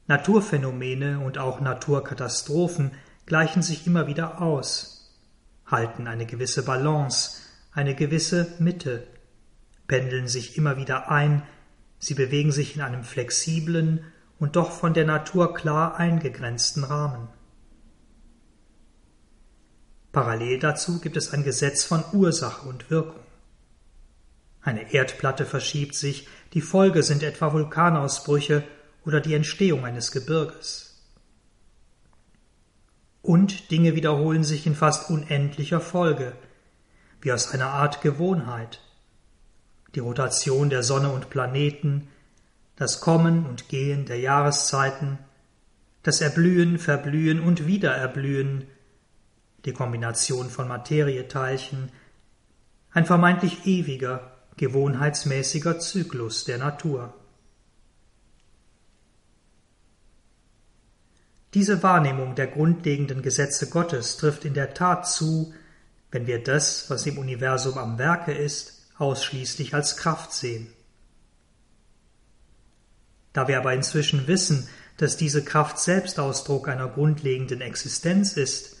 Naturphänomene 0.08 1.20
und 1.20 1.36
auch 1.36 1.60
Naturkatastrophen 1.60 2.92
gleichen 3.26 3.62
sich 3.62 3.86
immer 3.86 4.06
wieder 4.06 4.40
aus, 4.40 5.14
halten 5.66 6.06
eine 6.06 6.24
gewisse 6.24 6.64
Balance, 6.64 7.42
eine 7.72 7.94
gewisse 7.94 8.54
Mitte, 8.58 9.06
pendeln 9.86 10.26
sich 10.26 10.56
immer 10.56 10.78
wieder 10.78 11.10
ein, 11.10 11.42
sie 11.98 12.14
bewegen 12.14 12.52
sich 12.52 12.74
in 12.74 12.80
einem 12.80 13.04
flexiblen 13.04 14.02
und 14.38 14.56
doch 14.56 14.70
von 14.70 14.94
der 14.94 15.04
Natur 15.04 15.52
klar 15.52 15.96
eingegrenzten 15.96 16.84
Rahmen. 16.84 17.28
Parallel 20.10 20.58
dazu 20.58 21.00
gibt 21.00 21.18
es 21.18 21.34
ein 21.34 21.44
Gesetz 21.44 21.84
von 21.84 22.02
Ursache 22.14 22.66
und 22.66 22.90
Wirkung. 22.90 23.27
Eine 24.62 24.92
Erdplatte 24.92 25.46
verschiebt 25.46 25.94
sich, 25.94 26.26
die 26.52 26.60
Folge 26.60 27.02
sind 27.02 27.22
etwa 27.22 27.52
Vulkanausbrüche 27.52 28.64
oder 29.04 29.20
die 29.20 29.34
Entstehung 29.34 29.84
eines 29.84 30.12
Gebirges. 30.12 30.88
Und 33.22 33.70
Dinge 33.70 33.94
wiederholen 33.94 34.44
sich 34.44 34.66
in 34.66 34.74
fast 34.74 35.10
unendlicher 35.10 35.80
Folge, 35.80 36.32
wie 37.20 37.32
aus 37.32 37.52
einer 37.52 37.68
Art 37.68 38.00
Gewohnheit. 38.00 38.80
Die 39.94 40.00
Rotation 40.00 40.70
der 40.70 40.82
Sonne 40.82 41.10
und 41.10 41.30
Planeten, 41.30 42.08
das 42.76 43.00
Kommen 43.00 43.46
und 43.46 43.68
Gehen 43.68 44.06
der 44.06 44.20
Jahreszeiten, 44.20 45.18
das 46.02 46.20
Erblühen, 46.20 46.78
Verblühen 46.78 47.40
und 47.40 47.66
Wiedererblühen, 47.66 48.66
die 49.64 49.72
Kombination 49.72 50.48
von 50.48 50.68
Materieteilchen, 50.68 51.90
ein 52.92 53.04
vermeintlich 53.04 53.66
ewiger, 53.66 54.37
gewohnheitsmäßiger 54.58 55.78
Zyklus 55.78 56.44
der 56.44 56.58
Natur. 56.58 57.14
Diese 61.54 61.82
Wahrnehmung 61.82 62.34
der 62.34 62.46
grundlegenden 62.46 63.22
Gesetze 63.22 63.70
Gottes 63.70 64.18
trifft 64.18 64.44
in 64.44 64.52
der 64.52 64.74
Tat 64.74 65.08
zu, 65.08 65.54
wenn 66.10 66.26
wir 66.26 66.42
das, 66.42 66.90
was 66.90 67.06
im 67.06 67.18
Universum 67.18 67.78
am 67.78 67.98
Werke 67.98 68.32
ist, 68.32 68.86
ausschließlich 68.98 69.74
als 69.74 69.96
Kraft 69.96 70.32
sehen. 70.32 70.68
Da 73.32 73.48
wir 73.48 73.58
aber 73.58 73.72
inzwischen 73.72 74.26
wissen, 74.26 74.68
dass 74.98 75.16
diese 75.16 75.44
Kraft 75.44 75.78
selbst 75.78 76.18
Ausdruck 76.18 76.68
einer 76.68 76.88
grundlegenden 76.88 77.60
Existenz 77.60 78.32
ist, 78.32 78.76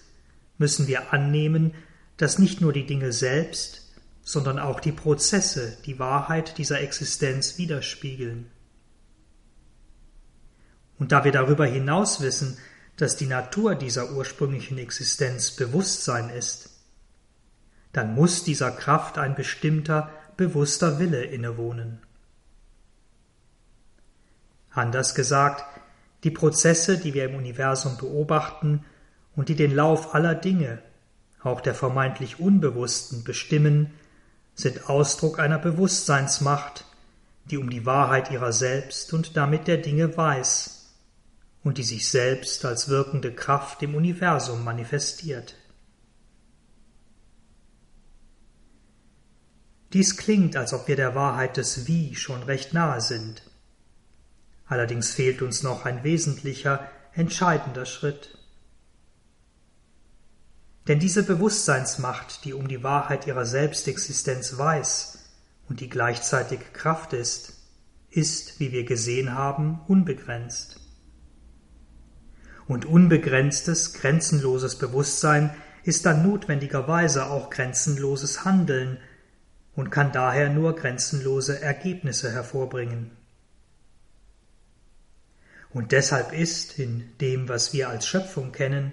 müssen 0.58 0.88
wir 0.88 1.12
annehmen, 1.12 1.74
dass 2.16 2.38
nicht 2.38 2.60
nur 2.60 2.72
die 2.72 2.86
Dinge 2.86 3.12
selbst, 3.12 3.87
sondern 4.28 4.58
auch 4.58 4.78
die 4.78 4.92
Prozesse 4.92 5.78
die 5.86 5.98
Wahrheit 5.98 6.58
dieser 6.58 6.82
Existenz 6.82 7.56
widerspiegeln. 7.56 8.50
Und 10.98 11.12
da 11.12 11.24
wir 11.24 11.32
darüber 11.32 11.64
hinaus 11.64 12.20
wissen, 12.20 12.58
dass 12.98 13.16
die 13.16 13.24
Natur 13.24 13.74
dieser 13.74 14.12
ursprünglichen 14.12 14.76
Existenz 14.76 15.52
Bewusstsein 15.52 16.28
ist, 16.28 16.68
dann 17.94 18.14
muss 18.14 18.44
dieser 18.44 18.70
Kraft 18.70 19.16
ein 19.16 19.34
bestimmter, 19.34 20.10
bewusster 20.36 20.98
Wille 20.98 21.24
innewohnen. 21.24 22.02
Anders 24.68 25.14
gesagt, 25.14 25.64
die 26.24 26.30
Prozesse, 26.30 26.98
die 26.98 27.14
wir 27.14 27.24
im 27.24 27.34
Universum 27.34 27.96
beobachten 27.96 28.84
und 29.34 29.48
die 29.48 29.56
den 29.56 29.74
Lauf 29.74 30.14
aller 30.14 30.34
Dinge, 30.34 30.82
auch 31.42 31.62
der 31.62 31.74
vermeintlich 31.74 32.38
Unbewussten, 32.38 33.24
bestimmen, 33.24 33.90
sind 34.58 34.90
Ausdruck 34.90 35.38
einer 35.38 35.58
Bewusstseinsmacht, 35.58 36.84
die 37.44 37.58
um 37.58 37.70
die 37.70 37.86
Wahrheit 37.86 38.32
ihrer 38.32 38.52
selbst 38.52 39.12
und 39.14 39.36
damit 39.36 39.68
der 39.68 39.76
Dinge 39.76 40.16
weiß 40.16 40.96
und 41.62 41.78
die 41.78 41.84
sich 41.84 42.10
selbst 42.10 42.64
als 42.64 42.88
wirkende 42.88 43.32
Kraft 43.32 43.82
im 43.84 43.94
Universum 43.94 44.64
manifestiert. 44.64 45.54
Dies 49.92 50.16
klingt, 50.16 50.56
als 50.56 50.74
ob 50.74 50.88
wir 50.88 50.96
der 50.96 51.14
Wahrheit 51.14 51.56
des 51.56 51.86
Wie 51.86 52.16
schon 52.16 52.42
recht 52.42 52.74
nahe 52.74 53.00
sind. 53.00 53.42
Allerdings 54.66 55.12
fehlt 55.12 55.40
uns 55.40 55.62
noch 55.62 55.84
ein 55.86 56.02
wesentlicher, 56.02 56.90
entscheidender 57.12 57.86
Schritt. 57.86 58.37
Denn 60.88 60.98
diese 60.98 61.22
Bewusstseinsmacht, 61.22 62.46
die 62.46 62.54
um 62.54 62.66
die 62.66 62.82
Wahrheit 62.82 63.26
ihrer 63.26 63.44
Selbstexistenz 63.44 64.56
weiß 64.56 65.18
und 65.68 65.80
die 65.80 65.90
gleichzeitig 65.90 66.72
Kraft 66.72 67.12
ist, 67.12 67.52
ist, 68.10 68.58
wie 68.58 68.72
wir 68.72 68.84
gesehen 68.84 69.34
haben, 69.34 69.80
unbegrenzt. 69.86 70.80
Und 72.66 72.86
unbegrenztes, 72.86 73.92
grenzenloses 73.92 74.78
Bewusstsein 74.78 75.54
ist 75.84 76.06
dann 76.06 76.22
notwendigerweise 76.22 77.26
auch 77.26 77.50
grenzenloses 77.50 78.46
Handeln 78.46 78.98
und 79.74 79.90
kann 79.90 80.10
daher 80.10 80.48
nur 80.48 80.74
grenzenlose 80.74 81.60
Ergebnisse 81.60 82.32
hervorbringen. 82.32 83.10
Und 85.70 85.92
deshalb 85.92 86.32
ist 86.32 86.78
in 86.78 87.16
dem, 87.20 87.48
was 87.48 87.74
wir 87.74 87.90
als 87.90 88.06
Schöpfung 88.06 88.52
kennen, 88.52 88.92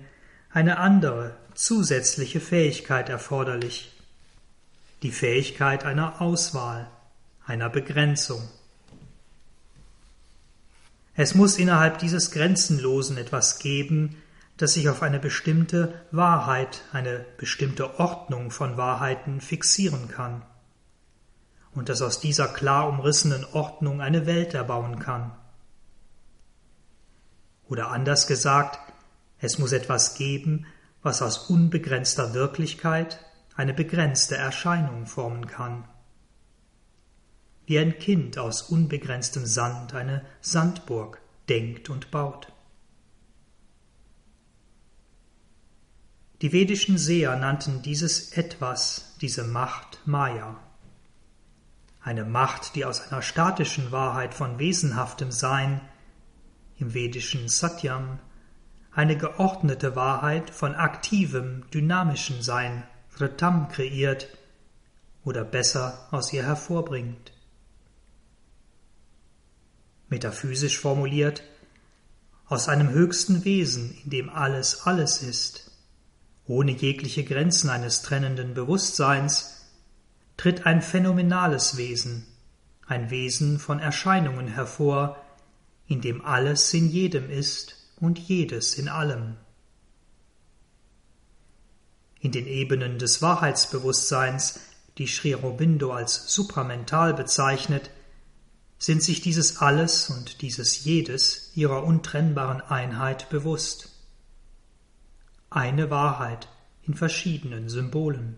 eine 0.56 0.78
andere, 0.78 1.36
zusätzliche 1.54 2.40
Fähigkeit 2.40 3.10
erforderlich, 3.10 3.92
die 5.04 5.12
Fähigkeit 5.12 5.84
einer 5.84 6.22
Auswahl, 6.22 6.90
einer 7.46 7.70
Begrenzung. 7.70 8.42
Es 11.14 11.36
muss 11.36 11.58
innerhalb 11.58 12.00
dieses 12.00 12.32
Grenzenlosen 12.32 13.18
etwas 13.18 13.60
geben, 13.60 14.16
das 14.56 14.76
sich 14.76 14.88
auf 14.88 15.02
eine 15.02 15.20
bestimmte 15.20 15.94
Wahrheit, 16.12 16.84
eine 16.94 17.26
bestimmte 17.36 18.00
Ordnung 18.00 18.50
von 18.50 18.78
Wahrheiten 18.78 19.42
fixieren 19.42 20.08
kann 20.08 20.42
und 21.74 21.90
das 21.90 22.02
aus 22.02 22.22
dieser 22.22 22.48
klar 22.48 22.88
umrissenen 22.88 23.44
Ordnung 23.52 24.00
eine 24.00 24.26
Welt 24.26 24.54
erbauen 24.54 25.00
kann. 25.00 25.34
Oder 27.68 27.92
anders 27.92 28.26
gesagt, 28.26 28.80
es 29.46 29.60
muss 29.60 29.72
etwas 29.72 30.16
geben, 30.16 30.66
was 31.02 31.22
aus 31.22 31.50
unbegrenzter 31.50 32.34
Wirklichkeit 32.34 33.24
eine 33.56 33.74
begrenzte 33.74 34.36
Erscheinung 34.36 35.06
formen 35.06 35.48
kann. 35.48 35.88
Wie 37.68 37.80
ein 37.80 37.98
Kind 38.00 38.38
aus 38.38 38.64
unbegrenztem 38.64 39.46
Sand 39.46 39.94
eine 39.94 40.26
Sandburg 40.42 41.22
denkt 41.48 41.90
und 41.90 42.12
baut. 42.12 42.52
Die 46.42 46.52
vedischen 46.52 46.98
Seher 46.98 47.36
nannten 47.38 47.82
dieses 47.82 48.34
Etwas, 48.34 49.16
diese 49.22 49.44
Macht 49.44 50.00
Maya. 50.06 50.60
Eine 52.02 52.26
Macht, 52.26 52.76
die 52.76 52.84
aus 52.84 53.12
einer 53.12 53.22
statischen 53.22 53.92
Wahrheit 53.92 54.34
von 54.34 54.60
wesenhaftem 54.60 55.32
Sein 55.32 55.82
im 56.78 56.94
vedischen 56.94 57.48
Satyam 57.48 58.20
eine 58.96 59.18
geordnete 59.18 59.98
Wahrheit 59.98 60.50
von 60.50 60.74
aktivem, 60.74 61.66
dynamischem 61.74 62.42
Sein, 62.42 62.84
Vritam, 63.10 63.68
kreiert 63.68 64.30
oder 65.26 65.44
besser 65.44 66.08
aus 66.12 66.32
ihr 66.32 66.44
hervorbringt. 66.44 67.34
Metaphysisch 70.08 70.80
formuliert, 70.80 71.44
aus 72.48 72.70
einem 72.70 72.90
höchsten 72.90 73.44
Wesen, 73.44 73.98
in 74.06 74.12
dem 74.12 74.30
alles 74.30 74.86
alles 74.86 75.22
ist, 75.22 75.72
ohne 76.46 76.72
jegliche 76.72 77.26
Grenzen 77.26 77.70
eines 77.70 78.02
trennenden 78.02 78.54
Bewusstseins, 78.54 79.66
tritt 80.38 80.66
ein 80.66 80.82
phänomenales 80.82 81.76
Wesen, 81.76 82.28
ein 82.88 83.10
Wesen 83.10 83.60
von 83.60 83.80
Erscheinungen 83.80 84.48
hervor, 84.48 85.18
in 85.88 86.00
dem 86.00 86.24
alles 86.24 86.74
in 86.74 86.90
jedem 86.90 87.30
ist 87.30 87.75
und 88.00 88.20
jedes 88.20 88.76
in 88.76 88.88
allem. 88.88 89.38
In 92.20 92.32
den 92.32 92.48
Ebenen 92.48 92.98
des 92.98 93.22
Wahrheitsbewusstseins, 93.22 94.60
die 94.98 95.08
Sri 95.08 95.36
Aurobindo 95.36 95.92
als 95.92 96.34
supramental 96.34 97.14
bezeichnet, 97.14 97.92
sind 98.78 99.04
sich 99.04 99.22
dieses 99.22 99.58
Alles 99.58 100.10
und 100.10 100.42
dieses 100.42 100.84
Jedes 100.84 101.52
ihrer 101.56 101.84
untrennbaren 101.84 102.62
Einheit 102.62 103.30
bewusst. 103.30 103.90
Eine 105.50 105.90
Wahrheit 105.90 106.50
in 106.84 106.94
verschiedenen 106.94 107.70
Symbolen. 107.70 108.38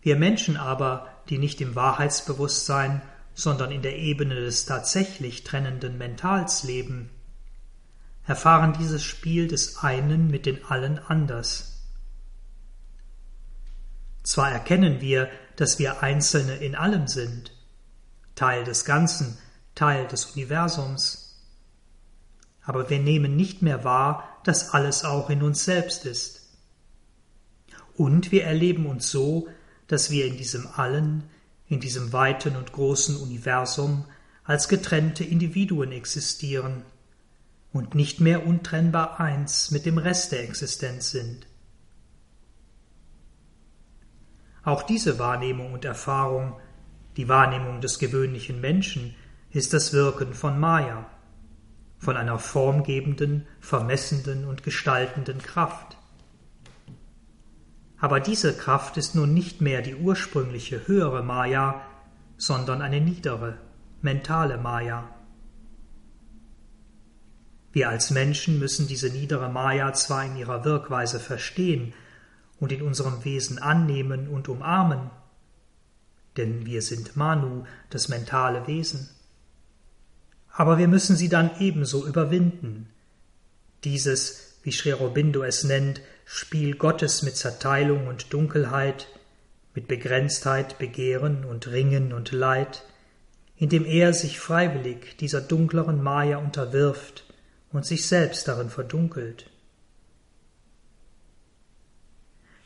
Wir 0.00 0.16
Menschen 0.16 0.56
aber, 0.56 1.08
die 1.28 1.38
nicht 1.38 1.60
im 1.60 1.76
Wahrheitsbewusstsein 1.76 3.02
sondern 3.34 3.72
in 3.72 3.82
der 3.82 3.96
Ebene 3.96 4.34
des 4.34 4.66
tatsächlich 4.66 5.44
trennenden 5.44 5.98
Mentals 5.98 6.62
leben, 6.64 7.10
erfahren 8.26 8.74
dieses 8.78 9.02
Spiel 9.02 9.48
des 9.48 9.78
einen 9.78 10.30
mit 10.30 10.46
den 10.46 10.64
allen 10.64 10.98
anders. 10.98 11.82
Zwar 14.22 14.52
erkennen 14.52 15.00
wir, 15.00 15.28
dass 15.56 15.78
wir 15.78 16.02
Einzelne 16.02 16.56
in 16.56 16.74
allem 16.74 17.08
sind, 17.08 17.52
Teil 18.34 18.64
des 18.64 18.84
Ganzen, 18.84 19.38
Teil 19.74 20.06
des 20.06 20.26
Universums, 20.26 21.22
aber 22.62 22.88
wir 22.90 23.00
nehmen 23.00 23.36
nicht 23.36 23.62
mehr 23.62 23.84
wahr, 23.84 24.40
dass 24.44 24.70
alles 24.70 25.04
auch 25.04 25.30
in 25.30 25.42
uns 25.42 25.64
selbst 25.64 26.04
ist. 26.04 26.42
Und 27.94 28.32
wir 28.32 28.44
erleben 28.44 28.86
uns 28.86 29.10
so, 29.10 29.48
dass 29.88 30.10
wir 30.10 30.26
in 30.26 30.36
diesem 30.36 30.66
Allen, 30.68 31.24
in 31.72 31.80
diesem 31.80 32.12
weiten 32.12 32.54
und 32.54 32.72
großen 32.72 33.16
Universum 33.16 34.04
als 34.44 34.68
getrennte 34.68 35.24
Individuen 35.24 35.90
existieren 35.90 36.82
und 37.72 37.94
nicht 37.94 38.20
mehr 38.20 38.46
untrennbar 38.46 39.18
eins 39.18 39.70
mit 39.70 39.86
dem 39.86 39.96
Rest 39.96 40.32
der 40.32 40.44
Existenz 40.44 41.12
sind. 41.12 41.46
Auch 44.62 44.82
diese 44.82 45.18
Wahrnehmung 45.18 45.72
und 45.72 45.86
Erfahrung, 45.86 46.60
die 47.16 47.30
Wahrnehmung 47.30 47.80
des 47.80 47.98
gewöhnlichen 47.98 48.60
Menschen, 48.60 49.14
ist 49.50 49.72
das 49.72 49.94
Wirken 49.94 50.34
von 50.34 50.60
Maya, 50.60 51.06
von 51.96 52.18
einer 52.18 52.38
formgebenden, 52.38 53.46
vermessenden 53.60 54.44
und 54.44 54.62
gestaltenden 54.62 55.38
Kraft. 55.38 55.96
Aber 58.02 58.18
diese 58.18 58.52
Kraft 58.52 58.96
ist 58.96 59.14
nun 59.14 59.32
nicht 59.32 59.60
mehr 59.60 59.80
die 59.80 59.94
ursprüngliche 59.94 60.88
höhere 60.88 61.22
Maya, 61.22 61.82
sondern 62.36 62.82
eine 62.82 63.00
niedere, 63.00 63.58
mentale 64.00 64.58
Maya. 64.58 65.08
Wir 67.70 67.88
als 67.88 68.10
Menschen 68.10 68.58
müssen 68.58 68.88
diese 68.88 69.10
niedere 69.10 69.48
Maya 69.48 69.92
zwar 69.92 70.24
in 70.24 70.36
ihrer 70.36 70.64
Wirkweise 70.64 71.20
verstehen 71.20 71.94
und 72.58 72.72
in 72.72 72.82
unserem 72.82 73.24
Wesen 73.24 73.60
annehmen 73.60 74.26
und 74.26 74.48
umarmen, 74.48 75.08
denn 76.36 76.66
wir 76.66 76.82
sind 76.82 77.14
Manu, 77.14 77.66
das 77.88 78.08
mentale 78.08 78.66
Wesen. 78.66 79.10
Aber 80.50 80.76
wir 80.76 80.88
müssen 80.88 81.14
sie 81.14 81.28
dann 81.28 81.52
ebenso 81.60 82.04
überwinden. 82.04 82.88
Dieses, 83.84 84.58
wie 84.64 84.72
Sri 84.72 84.92
Aurobindo 84.92 85.44
es 85.44 85.62
nennt, 85.62 86.00
Spiel 86.24 86.76
Gottes 86.76 87.22
mit 87.22 87.36
Zerteilung 87.36 88.06
und 88.06 88.32
Dunkelheit, 88.32 89.08
mit 89.74 89.88
Begrenztheit, 89.88 90.78
Begehren 90.78 91.44
und 91.44 91.68
Ringen 91.68 92.12
und 92.12 92.32
Leid, 92.32 92.84
indem 93.56 93.84
er 93.84 94.12
sich 94.12 94.40
freiwillig 94.40 95.16
dieser 95.18 95.40
dunkleren 95.40 96.02
Maya 96.02 96.38
unterwirft 96.38 97.24
und 97.70 97.86
sich 97.86 98.06
selbst 98.06 98.48
darin 98.48 98.70
verdunkelt. 98.70 99.50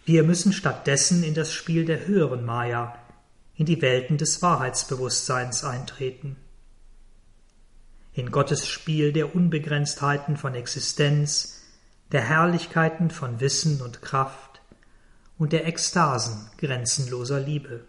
Wir 0.05 0.23
müssen 0.23 0.53
stattdessen 0.53 1.23
in 1.25 1.35
das 1.35 1.53
Spiel 1.53 1.85
der 1.85 2.07
höheren 2.07 2.45
Maya, 2.45 2.97
in 3.57 3.67
die 3.67 3.83
Welten 3.83 4.19
des 4.19 4.41
Wahrheitsbewusstseins 4.43 5.65
eintreten. 5.65 6.37
In 8.13 8.31
Gottes 8.31 8.67
Spiel 8.67 9.13
der 9.13 9.35
Unbegrenztheiten 9.35 10.37
von 10.37 10.55
Existenz, 10.55 11.56
der 12.13 12.23
Herrlichkeiten 12.23 13.11
von 13.11 13.41
Wissen 13.41 13.81
und 13.83 14.03
Kraft 14.03 14.63
und 15.39 15.53
der 15.53 15.67
Ekstasen 15.67 16.51
grenzenloser 16.59 17.41
Liebe. 17.41 17.85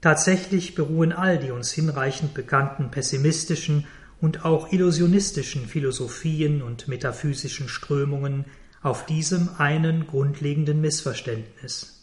Tatsächlich 0.00 0.74
beruhen 0.74 1.12
all 1.12 1.38
die 1.38 1.50
uns 1.50 1.72
hinreichend 1.72 2.34
bekannten 2.34 2.90
pessimistischen 2.90 3.86
und 4.20 4.44
auch 4.44 4.72
illusionistischen 4.72 5.66
Philosophien 5.66 6.62
und 6.62 6.88
metaphysischen 6.88 7.68
Strömungen 7.68 8.44
auf 8.82 9.06
diesem 9.06 9.48
einen 9.58 10.06
grundlegenden 10.06 10.80
Missverständnis 10.80 12.02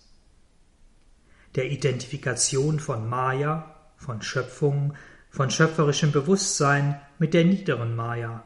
der 1.55 1.71
Identifikation 1.71 2.79
von 2.79 3.09
Maya, 3.09 3.75
von 3.97 4.21
Schöpfung 4.21 4.93
von 5.29 5.51
schöpferischem 5.51 6.11
Bewusstsein 6.11 6.99
mit 7.19 7.33
der 7.33 7.45
niederen 7.45 7.95
Maya, 7.95 8.43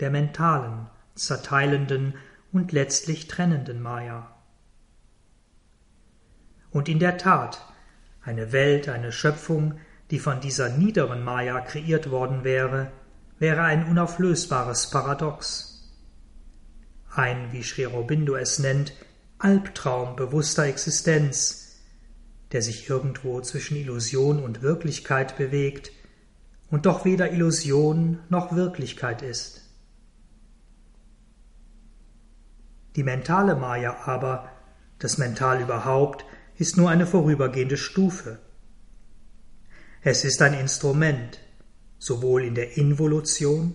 der 0.00 0.10
mentalen, 0.10 0.88
zerteilenden 1.14 2.14
und 2.52 2.72
letztlich 2.72 3.28
trennenden 3.28 3.80
Maya. 3.80 4.30
Und 6.70 6.88
in 6.88 6.98
der 6.98 7.18
Tat, 7.18 7.64
eine 8.22 8.52
Welt, 8.52 8.88
eine 8.88 9.12
Schöpfung, 9.12 9.78
die 10.10 10.18
von 10.18 10.40
dieser 10.40 10.68
niederen 10.70 11.24
Maya 11.24 11.60
kreiert 11.60 12.10
worden 12.10 12.44
wäre, 12.44 12.92
wäre 13.38 13.62
ein 13.62 13.86
unauflösbares 13.86 14.90
Paradox. 14.90 15.90
Ein, 17.10 17.52
wie 17.52 17.62
Sri 17.62 17.86
Aurobindo 17.86 18.36
es 18.36 18.58
nennt, 18.58 18.92
Albtraum 19.38 20.16
bewusster 20.16 20.64
Existenz, 20.64 21.80
der 22.52 22.62
sich 22.62 22.88
irgendwo 22.88 23.40
zwischen 23.40 23.76
Illusion 23.76 24.42
und 24.42 24.62
Wirklichkeit 24.62 25.36
bewegt 25.36 25.90
und 26.72 26.86
doch 26.86 27.04
weder 27.04 27.30
Illusion 27.30 28.20
noch 28.30 28.56
Wirklichkeit 28.56 29.20
ist. 29.20 29.60
Die 32.96 33.02
mentale 33.02 33.54
Maya 33.56 34.06
aber, 34.06 34.48
das 34.98 35.18
Mental 35.18 35.60
überhaupt, 35.60 36.24
ist 36.56 36.78
nur 36.78 36.88
eine 36.88 37.06
vorübergehende 37.06 37.76
Stufe. 37.76 38.38
Es 40.00 40.24
ist 40.24 40.40
ein 40.40 40.54
Instrument, 40.54 41.40
sowohl 41.98 42.42
in 42.42 42.54
der 42.54 42.78
Involution, 42.78 43.74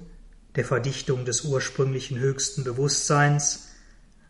der 0.55 0.65
Verdichtung 0.65 1.23
des 1.23 1.43
ursprünglichen 1.45 2.17
höchsten 2.17 2.63
Bewusstseins, 2.63 3.67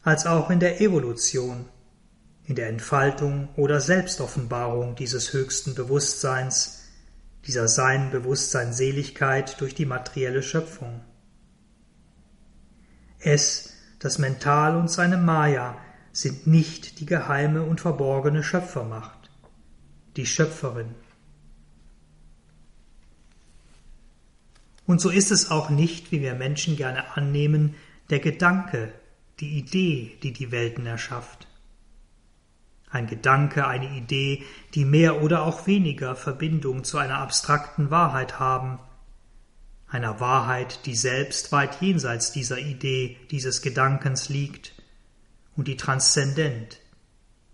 als 0.04 0.26
auch 0.26 0.50
in 0.50 0.60
der 0.60 0.82
Evolution, 0.82 1.70
in 2.44 2.56
der 2.56 2.68
Entfaltung 2.68 3.48
oder 3.56 3.80
Selbstoffenbarung 3.80 4.96
dieses 4.96 5.32
höchsten 5.32 5.74
Bewusstseins, 5.74 6.87
dieser 7.46 7.68
Sein, 7.68 8.12
Bewusstsein, 8.12 8.74
Seligkeit 8.74 9.60
durch 9.62 9.76
die 9.76 9.86
materielle 9.86 10.44
Schöpfung. 10.44 11.02
Es, 13.20 13.74
das 14.00 14.20
Mental 14.20 14.76
und 14.76 14.90
seine 14.90 15.18
Maya, 15.18 15.78
sind 16.12 16.48
nicht 16.48 17.00
die 17.00 17.06
geheime 17.06 17.64
und 17.64 17.82
verborgene 17.82 18.44
Schöpfermacht, 18.44 19.30
die 20.16 20.26
Schöpferin. 20.26 20.96
Und 24.86 25.02
so 25.02 25.10
ist 25.10 25.32
es 25.32 25.52
auch 25.52 25.70
nicht, 25.70 26.12
wie 26.12 26.22
wir 26.22 26.34
Menschen 26.34 26.76
gerne 26.78 27.16
annehmen, 27.16 27.76
der 28.10 28.20
Gedanke, 28.20 28.94
die 29.40 29.58
Idee, 29.58 30.18
die 30.24 30.34
die 30.34 30.52
Welten 30.52 30.86
erschafft. 30.86 31.47
Ein 32.98 33.06
Gedanke, 33.06 33.68
eine 33.68 33.96
Idee, 33.96 34.44
die 34.74 34.84
mehr 34.84 35.22
oder 35.22 35.44
auch 35.44 35.68
weniger 35.68 36.16
Verbindung 36.16 36.84
zu 36.84 36.98
einer 36.98 37.20
abstrakten 37.20 37.92
Wahrheit 37.92 38.40
haben, 38.40 38.80
einer 39.88 40.20
Wahrheit, 40.20 40.88
die 40.88 40.96
selbst 40.96 41.52
weit 41.52 41.80
jenseits 41.80 42.32
dieser 42.32 42.58
Idee, 42.58 43.16
dieses 43.30 43.62
Gedankens 43.62 44.30
liegt 44.30 44.74
und 45.56 45.68
die 45.68 45.78
transzendent, 45.78 46.80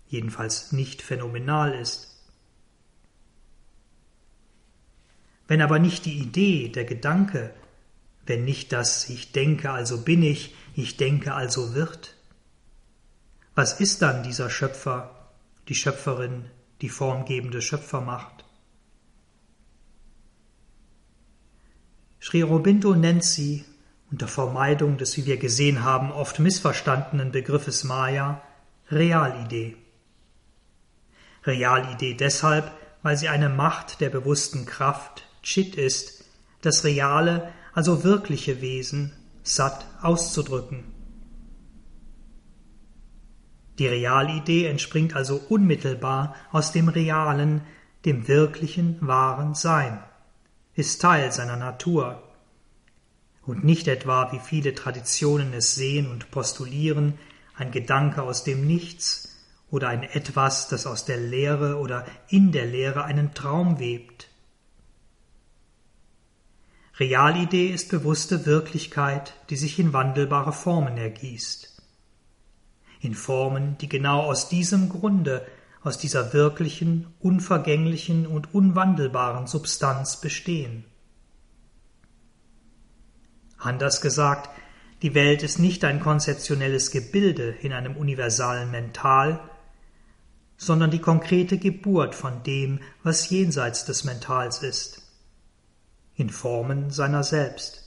jedenfalls 0.08 0.72
nicht 0.72 1.02
phänomenal 1.02 1.74
ist. 1.74 2.24
Wenn 5.46 5.60
aber 5.60 5.78
nicht 5.78 6.06
die 6.06 6.20
Idee, 6.20 6.70
der 6.70 6.86
Gedanke, 6.86 7.52
wenn 8.24 8.46
nicht 8.46 8.72
das 8.72 9.10
Ich 9.10 9.32
denke, 9.32 9.72
also 9.72 10.04
bin 10.04 10.22
ich, 10.22 10.54
ich 10.74 10.96
denke, 10.96 11.34
also 11.34 11.74
wird, 11.74 12.14
was 13.54 13.78
ist 13.78 14.00
dann 14.00 14.22
dieser 14.22 14.48
Schöpfer, 14.48 15.13
die 15.68 15.74
Schöpferin, 15.74 16.46
die 16.80 16.88
formgebende 16.88 17.62
Schöpfermacht? 17.62 18.44
Sri 22.20 22.42
Aurobindo 22.42 22.94
nennt 22.94 23.24
sie 23.24 23.64
unter 24.10 24.28
Vermeidung 24.28 24.96
des, 24.96 25.16
wie 25.16 25.26
wir 25.26 25.36
gesehen 25.36 25.84
haben, 25.84 26.10
oft 26.10 26.38
missverstandenen 26.38 27.32
Begriffes 27.32 27.84
Maya 27.84 28.40
Realidee. 28.90 29.76
Realidee 31.44 32.14
deshalb, 32.14 32.70
weil 33.02 33.16
sie 33.16 33.28
eine 33.28 33.48
Macht 33.48 34.00
der 34.00 34.08
bewussten 34.08 34.64
Kraft, 34.66 35.26
Chit 35.42 35.74
ist, 35.74 36.24
das 36.62 36.84
reale, 36.84 37.52
also 37.74 38.04
wirkliche 38.04 38.60
Wesen, 38.60 39.12
Sat, 39.42 39.86
auszudrücken. 40.00 40.93
Die 43.78 43.86
Realidee 43.86 44.66
entspringt 44.66 45.16
also 45.16 45.40
unmittelbar 45.48 46.34
aus 46.52 46.72
dem 46.72 46.88
realen, 46.88 47.62
dem 48.04 48.28
wirklichen, 48.28 48.98
wahren 49.00 49.54
Sein, 49.54 50.02
ist 50.74 51.00
Teil 51.00 51.32
seiner 51.32 51.56
Natur, 51.56 52.22
und 53.46 53.64
nicht 53.64 53.88
etwa, 53.88 54.32
wie 54.32 54.38
viele 54.38 54.74
Traditionen 54.74 55.52
es 55.52 55.74
sehen 55.74 56.10
und 56.10 56.30
postulieren, 56.30 57.18
ein 57.56 57.70
Gedanke 57.70 58.22
aus 58.22 58.44
dem 58.44 58.66
Nichts 58.66 59.36
oder 59.70 59.88
ein 59.88 60.02
Etwas, 60.02 60.68
das 60.68 60.86
aus 60.86 61.04
der 61.04 61.18
Lehre 61.18 61.76
oder 61.76 62.06
in 62.28 62.52
der 62.52 62.66
Lehre 62.66 63.04
einen 63.04 63.34
Traum 63.34 63.78
webt. 63.78 64.28
Realidee 66.98 67.68
ist 67.68 67.90
bewusste 67.90 68.46
Wirklichkeit, 68.46 69.34
die 69.50 69.56
sich 69.56 69.78
in 69.78 69.92
wandelbare 69.92 70.52
Formen 70.52 70.96
ergießt. 70.96 71.73
In 73.04 73.14
Formen, 73.14 73.76
die 73.76 73.88
genau 73.90 74.22
aus 74.22 74.48
diesem 74.48 74.88
Grunde, 74.88 75.46
aus 75.82 75.98
dieser 75.98 76.32
wirklichen, 76.32 77.08
unvergänglichen 77.20 78.26
und 78.26 78.54
unwandelbaren 78.54 79.46
Substanz 79.46 80.22
bestehen. 80.22 80.86
Anders 83.58 84.00
gesagt, 84.00 84.48
die 85.02 85.14
Welt 85.14 85.42
ist 85.42 85.58
nicht 85.58 85.84
ein 85.84 86.00
konzeptionelles 86.00 86.90
Gebilde 86.92 87.50
in 87.60 87.74
einem 87.74 87.94
universalen 87.94 88.70
Mental, 88.70 89.38
sondern 90.56 90.90
die 90.90 91.00
konkrete 91.00 91.58
Geburt 91.58 92.14
von 92.14 92.42
dem, 92.42 92.80
was 93.02 93.28
jenseits 93.28 93.84
des 93.84 94.04
Mentals 94.04 94.62
ist, 94.62 95.02
in 96.14 96.30
Formen 96.30 96.90
seiner 96.90 97.22
selbst. 97.22 97.83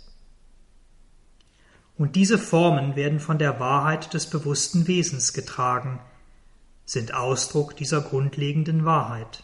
Und 1.97 2.15
diese 2.15 2.37
Formen 2.37 2.95
werden 2.95 3.19
von 3.19 3.39
der 3.39 3.59
Wahrheit 3.59 4.13
des 4.13 4.29
bewussten 4.29 4.87
Wesens 4.87 5.33
getragen, 5.33 5.99
sind 6.85 7.13
Ausdruck 7.13 7.75
dieser 7.75 8.01
grundlegenden 8.01 8.85
Wahrheit. 8.85 9.43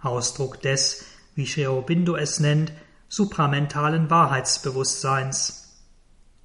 Ausdruck 0.00 0.60
des, 0.62 1.04
wie 1.34 1.46
Sri 1.46 1.66
Aurobindo 1.66 2.16
es 2.16 2.40
nennt, 2.40 2.72
supramentalen 3.08 4.08
Wahrheitsbewusstseins, 4.08 5.58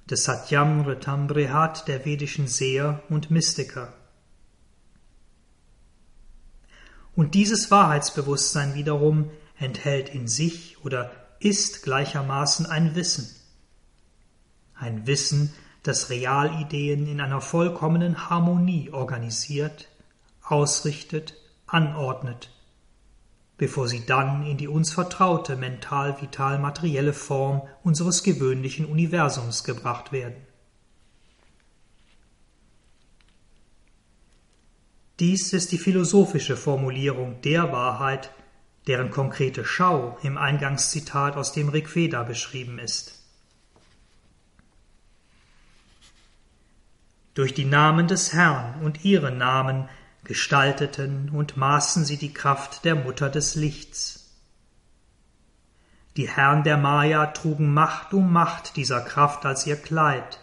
des 0.08 0.24
Satyam 0.24 0.82
Ritam 0.82 1.26
Brihat 1.26 1.88
der 1.88 2.04
vedischen 2.04 2.46
Seher 2.46 3.02
und 3.08 3.30
Mystiker. 3.30 3.92
Und 7.14 7.34
dieses 7.34 7.70
Wahrheitsbewusstsein 7.70 8.74
wiederum 8.74 9.30
enthält 9.58 10.10
in 10.10 10.28
sich 10.28 10.82
oder 10.84 11.10
ist 11.40 11.82
gleichermaßen 11.82 12.66
ein 12.66 12.94
Wissen. 12.94 13.37
Ein 14.78 15.06
Wissen, 15.06 15.52
das 15.82 16.10
Realideen 16.10 17.06
in 17.06 17.20
einer 17.20 17.40
vollkommenen 17.40 18.28
Harmonie 18.30 18.90
organisiert, 18.90 19.88
ausrichtet, 20.42 21.34
anordnet 21.66 22.50
bevor 23.58 23.88
sie 23.88 24.06
dann 24.06 24.46
in 24.46 24.56
die 24.56 24.68
uns 24.68 24.92
vertraute 24.92 25.56
mental-vital-materielle 25.56 27.12
Form 27.12 27.62
unseres 27.82 28.22
gewöhnlichen 28.22 28.86
Universums 28.86 29.64
gebracht 29.64 30.12
werden. 30.12 30.36
Dies 35.18 35.52
ist 35.52 35.72
die 35.72 35.78
philosophische 35.78 36.56
Formulierung 36.56 37.40
der 37.42 37.72
Wahrheit, 37.72 38.30
deren 38.86 39.10
konkrete 39.10 39.64
Schau 39.64 40.16
im 40.22 40.38
Eingangszitat 40.38 41.36
aus 41.36 41.52
dem 41.52 41.68
Rigveda 41.68 42.22
beschrieben 42.22 42.78
ist. 42.78 43.17
Durch 47.38 47.54
die 47.54 47.66
Namen 47.66 48.08
des 48.08 48.32
Herrn 48.32 48.82
und 48.82 49.04
ihre 49.04 49.30
Namen 49.30 49.88
gestalteten 50.24 51.30
und 51.30 51.56
maßen 51.56 52.04
sie 52.04 52.16
die 52.16 52.34
Kraft 52.34 52.84
der 52.84 52.96
Mutter 52.96 53.30
des 53.30 53.54
Lichts. 53.54 54.34
Die 56.16 56.28
Herren 56.28 56.64
der 56.64 56.76
Maya 56.76 57.26
trugen 57.26 57.72
Macht 57.72 58.12
um 58.12 58.32
Macht 58.32 58.74
dieser 58.74 59.00
Kraft 59.02 59.46
als 59.46 59.64
ihr 59.68 59.76
Kleid 59.76 60.40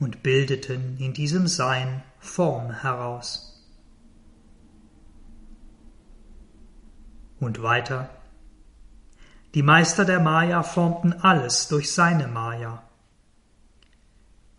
und 0.00 0.24
bildeten 0.24 0.98
in 0.98 1.12
diesem 1.12 1.46
Sein 1.46 2.02
Form 2.18 2.72
heraus. 2.72 3.64
Und 7.38 7.62
weiter. 7.62 8.10
Die 9.54 9.62
Meister 9.62 10.04
der 10.04 10.18
Maya 10.18 10.64
formten 10.64 11.12
alles 11.12 11.68
durch 11.68 11.92
seine 11.92 12.26
Maya. 12.26 12.82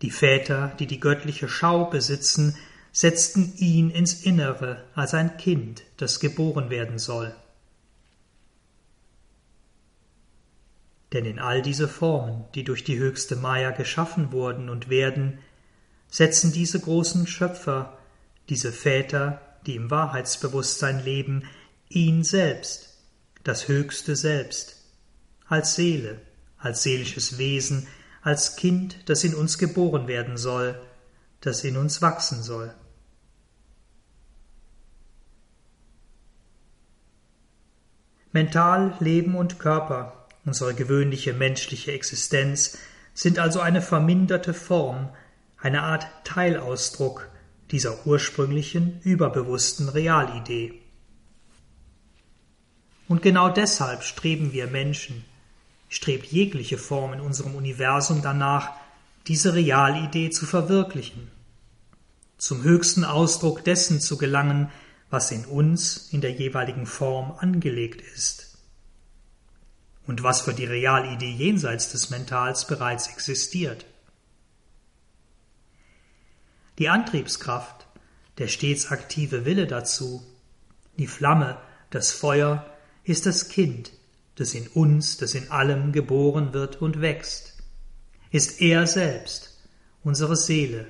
Die 0.01 0.11
Väter, 0.11 0.75
die 0.79 0.87
die 0.87 0.99
göttliche 0.99 1.49
Schau 1.49 1.85
besitzen, 1.85 2.55
setzten 2.91 3.55
ihn 3.57 3.89
ins 3.89 4.23
Innere 4.23 4.83
als 4.95 5.13
ein 5.13 5.37
Kind, 5.37 5.83
das 5.97 6.19
geboren 6.19 6.69
werden 6.69 6.99
soll. 6.99 7.35
Denn 11.13 11.25
in 11.25 11.39
all 11.39 11.61
diese 11.61 11.87
Formen, 11.87 12.45
die 12.53 12.63
durch 12.63 12.83
die 12.83 12.97
höchste 12.97 13.35
Maya 13.35 13.71
geschaffen 13.71 14.31
wurden 14.31 14.69
und 14.69 14.89
werden, 14.89 15.39
setzen 16.09 16.51
diese 16.51 16.79
großen 16.79 17.27
Schöpfer, 17.27 17.97
diese 18.49 18.71
Väter, 18.71 19.41
die 19.65 19.75
im 19.75 19.89
Wahrheitsbewusstsein 19.89 21.03
leben, 21.03 21.43
ihn 21.89 22.23
selbst, 22.23 22.97
das 23.43 23.67
höchste 23.67 24.15
Selbst, 24.15 24.77
als 25.47 25.75
Seele, 25.75 26.19
als 26.57 26.83
seelisches 26.83 27.37
Wesen, 27.37 27.87
als 28.27 28.57
Kind, 28.57 28.97
das 29.05 29.23
in 29.23 29.33
uns 29.33 29.57
geboren 29.57 30.09
werden 30.09 30.35
soll, 30.35 30.77
das 31.39 31.63
in 31.63 31.77
uns 31.77 32.01
wachsen 32.01 32.43
soll. 32.43 32.73
Mental, 38.33 38.97
Leben 38.99 39.35
und 39.35 39.59
Körper, 39.59 40.27
unsere 40.43 40.73
gewöhnliche 40.73 41.31
menschliche 41.31 41.93
Existenz, 41.93 42.77
sind 43.13 43.39
also 43.39 43.61
eine 43.61 43.81
verminderte 43.81 44.53
Form, 44.53 45.07
eine 45.57 45.83
Art 45.83 46.05
Teilausdruck 46.25 47.29
dieser 47.71 48.05
ursprünglichen, 48.05 48.99
überbewussten 49.03 49.87
Realidee. 49.87 50.81
Und 53.07 53.21
genau 53.21 53.47
deshalb 53.47 54.03
streben 54.03 54.51
wir 54.51 54.67
Menschen, 54.67 55.23
strebt 55.89 56.27
jegliche 56.27 56.77
Form 56.77 57.13
in 57.13 57.21
unserem 57.21 57.55
Universum 57.55 58.21
danach, 58.21 58.71
diese 59.27 59.53
Realidee 59.53 60.29
zu 60.29 60.45
verwirklichen, 60.45 61.29
zum 62.37 62.63
höchsten 62.63 63.03
Ausdruck 63.03 63.63
dessen 63.63 63.99
zu 63.99 64.17
gelangen, 64.17 64.69
was 65.09 65.31
in 65.31 65.45
uns 65.45 66.09
in 66.11 66.21
der 66.21 66.31
jeweiligen 66.31 66.85
Form 66.85 67.31
angelegt 67.37 68.01
ist 68.13 68.57
und 70.05 70.23
was 70.23 70.41
für 70.41 70.53
die 70.53 70.65
Realidee 70.65 71.31
jenseits 71.31 71.91
des 71.91 72.09
Mentals 72.09 72.67
bereits 72.67 73.07
existiert. 73.07 73.85
Die 76.79 76.89
Antriebskraft, 76.89 77.87
der 78.37 78.47
stets 78.47 78.91
aktive 78.91 79.45
Wille 79.45 79.67
dazu, 79.67 80.23
die 80.97 81.07
Flamme, 81.07 81.57
das 81.89 82.11
Feuer, 82.11 82.65
ist 83.03 83.25
das 83.25 83.49
Kind, 83.49 83.91
das 84.37 84.53
in 84.53 84.67
uns, 84.67 85.17
das 85.17 85.33
in 85.33 85.51
allem 85.51 85.91
geboren 85.91 86.53
wird 86.53 86.81
und 86.81 87.01
wächst, 87.01 87.57
ist 88.29 88.61
er 88.61 88.85
selbst, 88.85 89.59
unsere 90.03 90.35
Seele, 90.35 90.87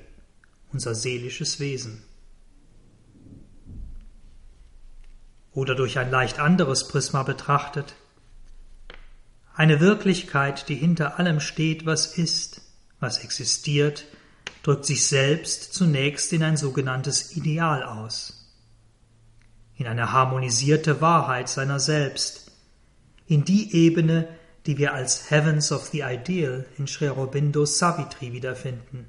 unser 0.71 0.93
seelisches 0.93 1.59
Wesen. 1.59 2.03
Oder 5.53 5.75
durch 5.75 5.97
ein 5.97 6.11
leicht 6.11 6.39
anderes 6.39 6.87
Prisma 6.87 7.23
betrachtet, 7.23 7.95
eine 9.55 9.79
Wirklichkeit, 9.79 10.69
die 10.69 10.75
hinter 10.75 11.17
allem 11.17 11.39
steht, 11.39 11.85
was 11.85 12.17
ist, 12.17 12.61
was 12.99 13.23
existiert, 13.23 14.05
drückt 14.61 14.85
sich 14.85 15.07
selbst 15.07 15.73
zunächst 15.73 16.33
in 16.33 16.43
ein 16.43 16.57
sogenanntes 16.57 17.35
Ideal 17.35 17.83
aus, 17.83 18.53
in 19.77 19.87
eine 19.87 20.11
harmonisierte 20.11 20.99
Wahrheit 20.99 21.49
seiner 21.49 21.79
selbst, 21.79 22.46
in 23.27 23.43
die 23.43 23.75
Ebene, 23.75 24.27
die 24.65 24.77
wir 24.77 24.93
als 24.93 25.29
Heavens 25.31 25.71
of 25.71 25.87
the 25.87 26.01
Ideal 26.01 26.65
in 26.77 26.87
Sri 26.87 27.07
Aurobindo 27.07 27.65
Savitri 27.65 28.33
wiederfinden. 28.33 29.07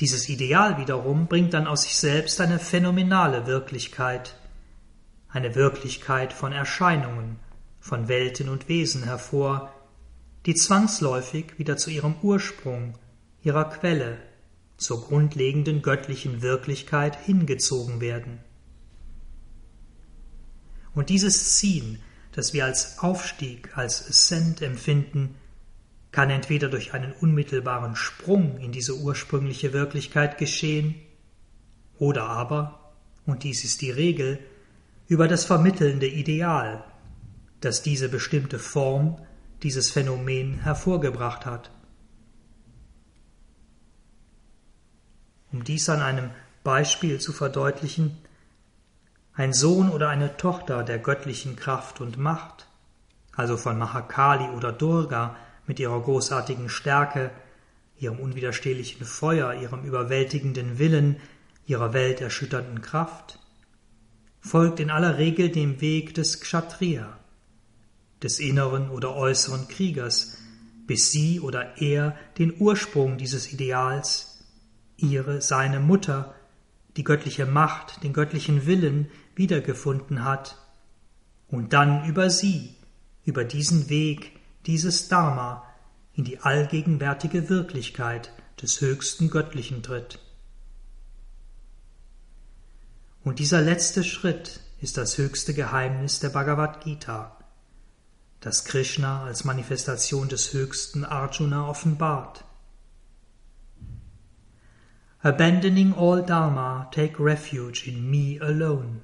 Dieses 0.00 0.28
Ideal 0.28 0.78
wiederum 0.78 1.26
bringt 1.26 1.54
dann 1.54 1.66
aus 1.66 1.82
sich 1.82 1.96
selbst 1.96 2.40
eine 2.40 2.58
phänomenale 2.58 3.46
Wirklichkeit, 3.46 4.34
eine 5.28 5.54
Wirklichkeit 5.54 6.32
von 6.32 6.52
Erscheinungen, 6.52 7.38
von 7.80 8.08
Welten 8.08 8.48
und 8.48 8.68
Wesen 8.68 9.04
hervor, 9.04 9.72
die 10.46 10.54
zwangsläufig 10.54 11.58
wieder 11.58 11.76
zu 11.76 11.90
ihrem 11.90 12.16
Ursprung, 12.22 12.94
ihrer 13.42 13.66
Quelle, 13.66 14.18
zur 14.76 15.02
grundlegenden 15.02 15.82
göttlichen 15.82 16.42
Wirklichkeit 16.42 17.16
hingezogen 17.24 18.00
werden. 18.00 18.40
Und 20.94 21.08
dieses 21.08 21.56
Ziehen, 21.56 21.98
das 22.32 22.52
wir 22.52 22.64
als 22.64 22.98
Aufstieg, 23.00 23.76
als 23.76 24.08
Ascent 24.08 24.62
empfinden, 24.62 25.36
kann 26.12 26.30
entweder 26.30 26.68
durch 26.68 26.94
einen 26.94 27.12
unmittelbaren 27.12 27.96
Sprung 27.96 28.58
in 28.58 28.70
diese 28.70 28.96
ursprüngliche 28.96 29.72
Wirklichkeit 29.72 30.38
geschehen, 30.38 30.94
oder 31.98 32.24
aber, 32.24 32.92
und 33.26 33.42
dies 33.42 33.64
ist 33.64 33.82
die 33.82 33.90
Regel, 33.90 34.38
über 35.06 35.28
das 35.28 35.44
vermittelnde 35.44 36.06
Ideal, 36.06 36.84
das 37.60 37.82
diese 37.82 38.08
bestimmte 38.08 38.58
Form 38.58 39.18
dieses 39.62 39.90
Phänomen 39.90 40.60
hervorgebracht 40.60 41.46
hat. 41.46 41.70
Um 45.52 45.64
dies 45.64 45.88
an 45.88 46.02
einem 46.02 46.30
Beispiel 46.62 47.20
zu 47.20 47.32
verdeutlichen, 47.32 48.18
ein 49.34 49.52
Sohn 49.52 49.90
oder 49.90 50.08
eine 50.08 50.36
Tochter 50.36 50.84
der 50.84 50.98
göttlichen 50.98 51.56
Kraft 51.56 52.00
und 52.00 52.18
Macht, 52.18 52.68
also 53.32 53.56
von 53.56 53.78
Mahakali 53.78 54.48
oder 54.56 54.72
Durga 54.72 55.36
mit 55.66 55.80
ihrer 55.80 56.00
großartigen 56.00 56.68
Stärke, 56.68 57.30
ihrem 57.98 58.20
unwiderstehlichen 58.20 59.04
Feuer, 59.04 59.54
ihrem 59.54 59.82
überwältigenden 59.82 60.78
Willen, 60.78 61.16
ihrer 61.66 61.92
welterschütternden 61.92 62.80
Kraft, 62.82 63.40
folgt 64.40 64.78
in 64.78 64.90
aller 64.90 65.18
Regel 65.18 65.48
dem 65.48 65.80
Weg 65.80 66.14
des 66.14 66.40
Kshatriya, 66.40 67.18
des 68.22 68.38
inneren 68.38 68.90
oder 68.90 69.16
äußeren 69.16 69.66
Kriegers, 69.66 70.38
bis 70.86 71.10
sie 71.10 71.40
oder 71.40 71.78
er 71.78 72.16
den 72.38 72.54
Ursprung 72.58 73.16
dieses 73.16 73.52
Ideals, 73.52 74.44
ihre, 74.96 75.40
seine 75.40 75.80
Mutter, 75.80 76.34
die 76.96 77.04
göttliche 77.04 77.46
Macht, 77.46 78.04
den 78.04 78.12
göttlichen 78.12 78.66
Willen 78.66 79.10
wiedergefunden 79.36 80.24
hat, 80.24 80.58
und 81.48 81.72
dann 81.72 82.04
über 82.06 82.30
sie, 82.30 82.74
über 83.24 83.44
diesen 83.44 83.88
Weg, 83.88 84.32
dieses 84.66 85.08
Dharma, 85.08 85.64
in 86.14 86.24
die 86.24 86.40
allgegenwärtige 86.40 87.48
Wirklichkeit 87.48 88.32
des 88.60 88.80
höchsten 88.80 89.30
Göttlichen 89.30 89.82
tritt. 89.82 90.18
Und 93.22 93.38
dieser 93.38 93.62
letzte 93.62 94.04
Schritt 94.04 94.60
ist 94.80 94.96
das 94.96 95.16
höchste 95.18 95.54
Geheimnis 95.54 96.20
der 96.20 96.28
Bhagavad 96.28 96.84
Gita, 96.84 97.38
das 98.40 98.64
Krishna 98.64 99.24
als 99.24 99.44
Manifestation 99.44 100.28
des 100.28 100.52
Höchsten 100.52 101.04
Arjuna 101.04 101.68
offenbart. 101.68 102.44
Abandoning 105.22 105.94
all 105.94 106.22
Dharma, 106.22 106.90
take 106.92 107.18
refuge 107.18 107.86
in 107.86 108.10
me 108.10 108.38
alone. 108.42 109.00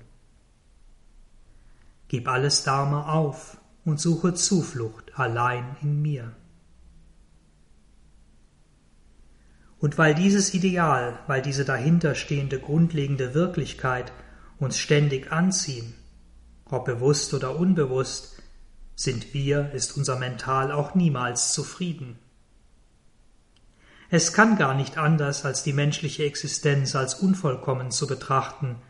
Gib 2.10 2.26
alles 2.26 2.64
Dharma 2.64 3.12
auf 3.12 3.58
und 3.84 4.00
suche 4.00 4.34
Zuflucht 4.34 5.16
allein 5.16 5.76
in 5.80 6.02
mir. 6.02 6.34
Und 9.78 9.96
weil 9.96 10.16
dieses 10.16 10.52
Ideal, 10.52 11.20
weil 11.28 11.40
diese 11.40 11.64
dahinterstehende 11.64 12.58
grundlegende 12.58 13.32
Wirklichkeit 13.34 14.10
uns 14.58 14.76
ständig 14.76 15.30
anziehen, 15.30 15.94
ob 16.64 16.84
bewusst 16.84 17.32
oder 17.32 17.54
unbewusst, 17.54 18.42
sind 18.96 19.32
wir, 19.32 19.70
ist 19.70 19.96
unser 19.96 20.18
Mental 20.18 20.72
auch 20.72 20.96
niemals 20.96 21.52
zufrieden. 21.52 22.18
Es 24.08 24.32
kann 24.32 24.58
gar 24.58 24.74
nicht 24.74 24.98
anders, 24.98 25.44
als 25.44 25.62
die 25.62 25.72
menschliche 25.72 26.24
Existenz 26.24 26.96
als 26.96 27.14
unvollkommen 27.14 27.92
zu 27.92 28.08
betrachten, 28.08 28.82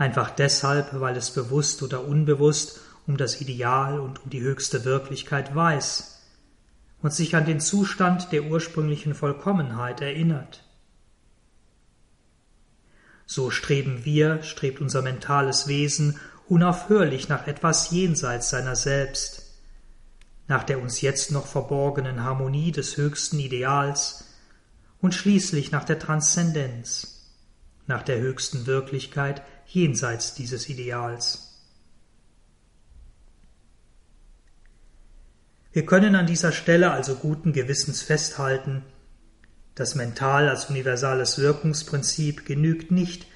einfach 0.00 0.30
deshalb, 0.30 0.98
weil 0.98 1.14
es 1.14 1.30
bewusst 1.30 1.82
oder 1.82 2.02
unbewusst 2.02 2.80
um 3.06 3.18
das 3.18 3.42
Ideal 3.42 4.00
und 4.00 4.24
um 4.24 4.30
die 4.30 4.40
höchste 4.40 4.86
Wirklichkeit 4.86 5.54
weiß 5.54 6.22
und 7.02 7.12
sich 7.12 7.36
an 7.36 7.44
den 7.44 7.60
Zustand 7.60 8.32
der 8.32 8.44
ursprünglichen 8.44 9.14
Vollkommenheit 9.14 10.00
erinnert. 10.00 10.64
So 13.26 13.50
streben 13.50 14.06
wir, 14.06 14.42
strebt 14.42 14.80
unser 14.80 15.02
mentales 15.02 15.68
Wesen 15.68 16.18
unaufhörlich 16.48 17.28
nach 17.28 17.46
etwas 17.46 17.90
jenseits 17.90 18.48
seiner 18.48 18.76
selbst, 18.76 19.54
nach 20.48 20.64
der 20.64 20.80
uns 20.80 21.02
jetzt 21.02 21.30
noch 21.30 21.46
verborgenen 21.46 22.24
Harmonie 22.24 22.72
des 22.72 22.96
höchsten 22.96 23.38
Ideals 23.38 24.24
und 25.02 25.14
schließlich 25.14 25.72
nach 25.72 25.84
der 25.84 25.98
Transzendenz, 25.98 27.28
nach 27.86 28.02
der 28.02 28.18
höchsten 28.18 28.66
Wirklichkeit 28.66 29.42
jenseits 29.70 30.34
dieses 30.34 30.68
Ideals. 30.68 31.50
Wir 35.72 35.86
können 35.86 36.16
an 36.16 36.26
dieser 36.26 36.50
Stelle 36.50 36.90
also 36.90 37.14
guten 37.14 37.52
Gewissens 37.52 38.02
festhalten, 38.02 38.82
das 39.76 39.94
Mental 39.94 40.48
als 40.48 40.66
universales 40.66 41.38
Wirkungsprinzip 41.38 42.44
genügt 42.44 42.90
nicht, 42.90 43.26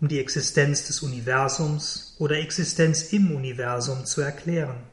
um 0.00 0.08
die 0.08 0.20
Existenz 0.20 0.86
des 0.86 1.02
Universums 1.02 2.14
oder 2.18 2.36
Existenz 2.36 3.12
im 3.12 3.34
Universum 3.34 4.06
zu 4.06 4.20
erklären. 4.20 4.84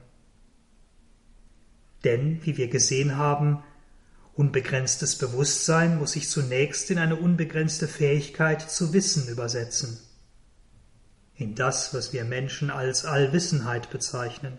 Denn, 2.04 2.42
wie 2.44 2.58
wir 2.58 2.68
gesehen 2.68 3.16
haben, 3.16 3.64
unbegrenztes 4.34 5.18
Bewusstsein 5.18 5.98
muss 5.98 6.14
sich 6.14 6.30
zunächst 6.30 6.90
in 6.92 6.98
eine 6.98 7.16
unbegrenzte 7.16 7.88
Fähigkeit 7.88 8.70
zu 8.70 8.92
wissen 8.92 9.28
übersetzen. 9.30 10.00
In 11.38 11.54
das, 11.54 11.94
was 11.94 12.14
wir 12.14 12.26
Menschen 12.26 12.72
als 12.72 13.06
Allwissenheit 13.06 13.90
bezeichnen. 13.92 14.58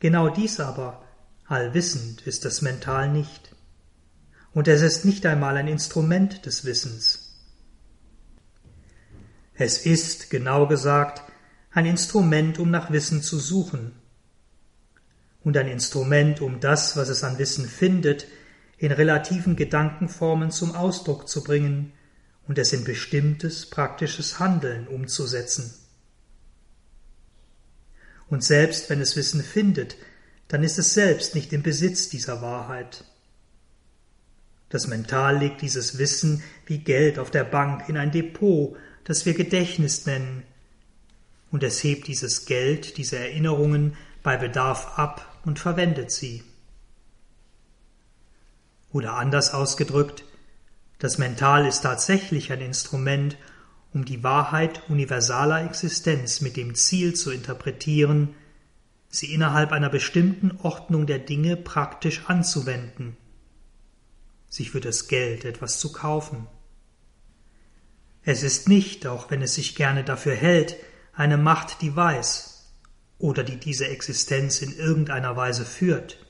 Genau 0.00 0.28
dies 0.28 0.60
aber, 0.60 1.04
allwissend, 1.46 2.22
ist 2.22 2.44
das 2.44 2.60
Mental 2.60 3.08
nicht. 3.10 3.54
Und 4.52 4.66
es 4.66 4.82
ist 4.82 5.04
nicht 5.04 5.24
einmal 5.24 5.56
ein 5.56 5.68
Instrument 5.68 6.46
des 6.46 6.64
Wissens. 6.64 7.36
Es 9.54 9.86
ist, 9.86 10.30
genau 10.30 10.66
gesagt, 10.66 11.22
ein 11.72 11.86
Instrument, 11.86 12.58
um 12.58 12.70
nach 12.70 12.90
Wissen 12.90 13.22
zu 13.22 13.38
suchen. 13.38 13.92
Und 15.44 15.56
ein 15.56 15.68
Instrument, 15.68 16.40
um 16.40 16.60
das, 16.60 16.96
was 16.96 17.08
es 17.08 17.22
an 17.22 17.38
Wissen 17.38 17.68
findet, 17.68 18.26
in 18.78 18.90
relativen 18.92 19.54
Gedankenformen 19.54 20.50
zum 20.50 20.74
Ausdruck 20.74 21.28
zu 21.28 21.42
bringen 21.42 21.92
und 22.48 22.58
es 22.58 22.72
in 22.72 22.82
bestimmtes 22.82 23.66
praktisches 23.66 24.38
Handeln 24.38 24.88
umzusetzen. 24.88 25.74
Und 28.28 28.42
selbst 28.42 28.90
wenn 28.90 29.00
es 29.00 29.16
Wissen 29.16 29.42
findet, 29.42 29.96
dann 30.48 30.64
ist 30.64 30.78
es 30.78 30.94
selbst 30.94 31.34
nicht 31.34 31.52
im 31.52 31.62
Besitz 31.62 32.08
dieser 32.08 32.42
Wahrheit. 32.42 33.04
Das 34.70 34.86
Mental 34.86 35.38
legt 35.38 35.62
dieses 35.62 35.98
Wissen 35.98 36.42
wie 36.66 36.78
Geld 36.78 37.18
auf 37.18 37.30
der 37.30 37.44
Bank 37.44 37.88
in 37.88 37.96
ein 37.96 38.10
Depot, 38.10 38.76
das 39.04 39.24
wir 39.24 39.34
Gedächtnis 39.34 40.06
nennen, 40.06 40.42
und 41.50 41.62
es 41.62 41.82
hebt 41.82 42.08
dieses 42.08 42.44
Geld, 42.44 42.98
diese 42.98 43.18
Erinnerungen 43.18 43.96
bei 44.22 44.36
Bedarf 44.36 44.98
ab 44.98 45.40
und 45.46 45.58
verwendet 45.58 46.10
sie. 46.10 46.44
Oder 48.92 49.14
anders 49.14 49.54
ausgedrückt, 49.54 50.24
das 50.98 51.18
Mental 51.18 51.66
ist 51.66 51.82
tatsächlich 51.82 52.52
ein 52.52 52.60
Instrument, 52.60 53.36
um 53.92 54.04
die 54.04 54.22
Wahrheit 54.22 54.88
universaler 54.88 55.64
Existenz 55.64 56.40
mit 56.40 56.56
dem 56.56 56.74
Ziel 56.74 57.14
zu 57.14 57.30
interpretieren, 57.30 58.34
sie 59.08 59.32
innerhalb 59.32 59.72
einer 59.72 59.88
bestimmten 59.88 60.58
Ordnung 60.62 61.06
der 61.06 61.18
Dinge 61.18 61.56
praktisch 61.56 62.24
anzuwenden, 62.26 63.16
sich 64.48 64.70
für 64.70 64.80
das 64.80 65.08
Geld 65.08 65.44
etwas 65.44 65.78
zu 65.78 65.92
kaufen. 65.92 66.46
Es 68.22 68.42
ist 68.42 68.68
nicht, 68.68 69.06
auch 69.06 69.30
wenn 69.30 69.40
es 69.40 69.54
sich 69.54 69.74
gerne 69.74 70.04
dafür 70.04 70.34
hält, 70.34 70.76
eine 71.14 71.38
Macht, 71.38 71.80
die 71.80 71.96
weiß 71.96 72.72
oder 73.18 73.42
die 73.42 73.56
diese 73.56 73.88
Existenz 73.88 74.60
in 74.62 74.76
irgendeiner 74.76 75.36
Weise 75.36 75.64
führt. 75.64 76.24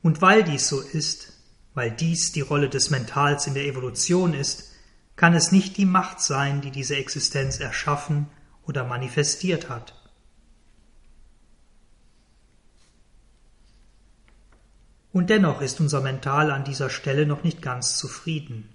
Und 0.00 0.22
weil 0.22 0.44
dies 0.44 0.68
so 0.68 0.80
ist, 0.80 1.37
weil 1.78 1.92
dies 1.92 2.32
die 2.32 2.40
Rolle 2.40 2.68
des 2.68 2.90
Mentals 2.90 3.46
in 3.46 3.54
der 3.54 3.64
Evolution 3.64 4.34
ist, 4.34 4.72
kann 5.14 5.32
es 5.32 5.52
nicht 5.52 5.76
die 5.76 5.84
Macht 5.84 6.20
sein, 6.20 6.60
die 6.60 6.72
diese 6.72 6.96
Existenz 6.96 7.60
erschaffen 7.60 8.26
oder 8.66 8.82
manifestiert 8.82 9.68
hat. 9.68 9.94
Und 15.12 15.30
dennoch 15.30 15.60
ist 15.60 15.78
unser 15.78 16.00
Mental 16.00 16.50
an 16.50 16.64
dieser 16.64 16.90
Stelle 16.90 17.26
noch 17.26 17.44
nicht 17.44 17.62
ganz 17.62 17.96
zufrieden. 17.96 18.74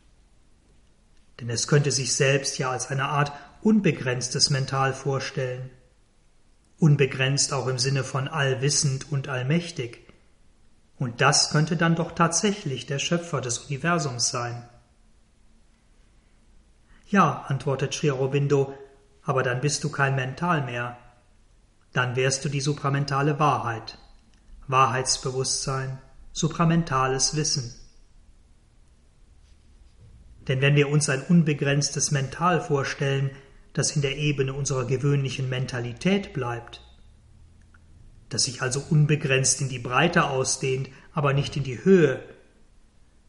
Denn 1.42 1.50
es 1.50 1.68
könnte 1.68 1.92
sich 1.92 2.16
selbst 2.16 2.58
ja 2.58 2.72
als 2.72 2.88
eine 2.88 3.10
Art 3.10 3.34
unbegrenztes 3.62 4.50
Mental 4.50 4.94
vorstellen. 4.94 5.70
Unbegrenzt 6.80 7.52
auch 7.52 7.68
im 7.68 7.80
Sinne 7.80 8.06
von 8.06 8.30
allwissend 8.30 9.12
und 9.12 9.28
allmächtig. 9.28 10.03
Und 10.98 11.22
das 11.22 11.50
könnte 11.50 11.76
dann 11.76 11.96
doch 11.96 12.12
tatsächlich 12.12 12.86
der 12.86 13.00
Schöpfer 13.00 13.42
des 13.42 13.60
Universums 13.60 14.30
sein. 14.30 14.68
Ja, 17.08 17.46
antwortet 17.48 17.94
Sri 17.94 18.12
Aurobindo, 18.12 18.74
aber 19.24 19.44
dann 19.44 19.62
bist 19.62 19.84
du 19.84 19.90
kein 19.90 20.16
Mental 20.16 20.64
mehr. 20.64 20.98
Dann 21.92 22.16
wärst 22.16 22.44
du 22.46 22.50
die 22.50 22.62
supramentale 22.62 23.40
Wahrheit, 23.40 23.98
Wahrheitsbewusstsein, 24.68 26.00
supramentales 26.32 27.36
Wissen. 27.36 27.74
Denn 30.48 30.62
wenn 30.62 30.76
wir 30.76 30.90
uns 30.90 31.10
ein 31.10 31.22
unbegrenztes 31.22 32.12
Mental 32.12 32.60
vorstellen, 32.60 33.32
das 33.74 33.96
in 33.96 34.02
der 34.02 34.18
Ebene 34.18 34.54
unserer 34.54 34.86
gewöhnlichen 34.86 35.50
Mentalität 35.50 36.34
bleibt, 36.34 36.82
das 38.34 38.44
sich 38.44 38.62
also 38.62 38.84
unbegrenzt 38.90 39.62
in 39.62 39.70
die 39.70 39.80
Breite 39.80 40.26
ausdehnt, 40.26 40.90
aber 41.14 41.34
nicht 41.34 41.56
in 41.56 41.64
die 41.64 41.84
Höhe, 41.84 42.24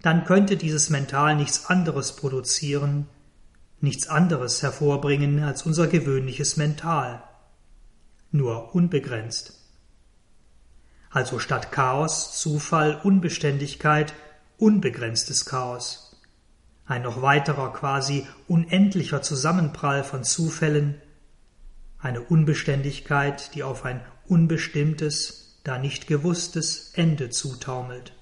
dann 0.01 0.25
könnte 0.25 0.57
dieses 0.57 0.91
Mental 0.91 1.37
nichts 1.37 1.67
anderes 1.67 2.17
produzieren, 2.17 3.07
nichts 3.81 4.09
anderes 4.09 4.63
hervorbringen 4.63 5.43
als 5.43 5.65
unser 5.65 5.87
gewöhnliches 5.87 6.57
Mental, 6.57 7.23
nur 8.31 8.75
unbegrenzt. 8.75 9.61
Also 11.11 11.39
statt 11.39 11.71
Chaos, 11.71 12.41
Zufall, 12.41 13.01
Unbeständigkeit, 13.03 14.15
unbegrenztes 14.59 15.45
Chaos. 15.47 16.21
Ein 16.87 17.03
noch 17.03 17.23
weiterer, 17.23 17.73
quasi 17.73 18.27
unendlicher 18.49 19.23
Zusammenprall 19.23 20.03
von 20.03 20.25
Zufällen, 20.25 21.01
eine 21.99 22.21
Unbeständigkeit, 22.21 23.55
die 23.55 23.63
auf 23.63 23.85
ein 23.85 24.03
unbestimmtes, 24.27 25.61
da 25.65 25.79
nicht 25.79 26.07
gewusstes 26.07 26.93
Ende 26.95 27.31
zutaumelt. 27.31 28.13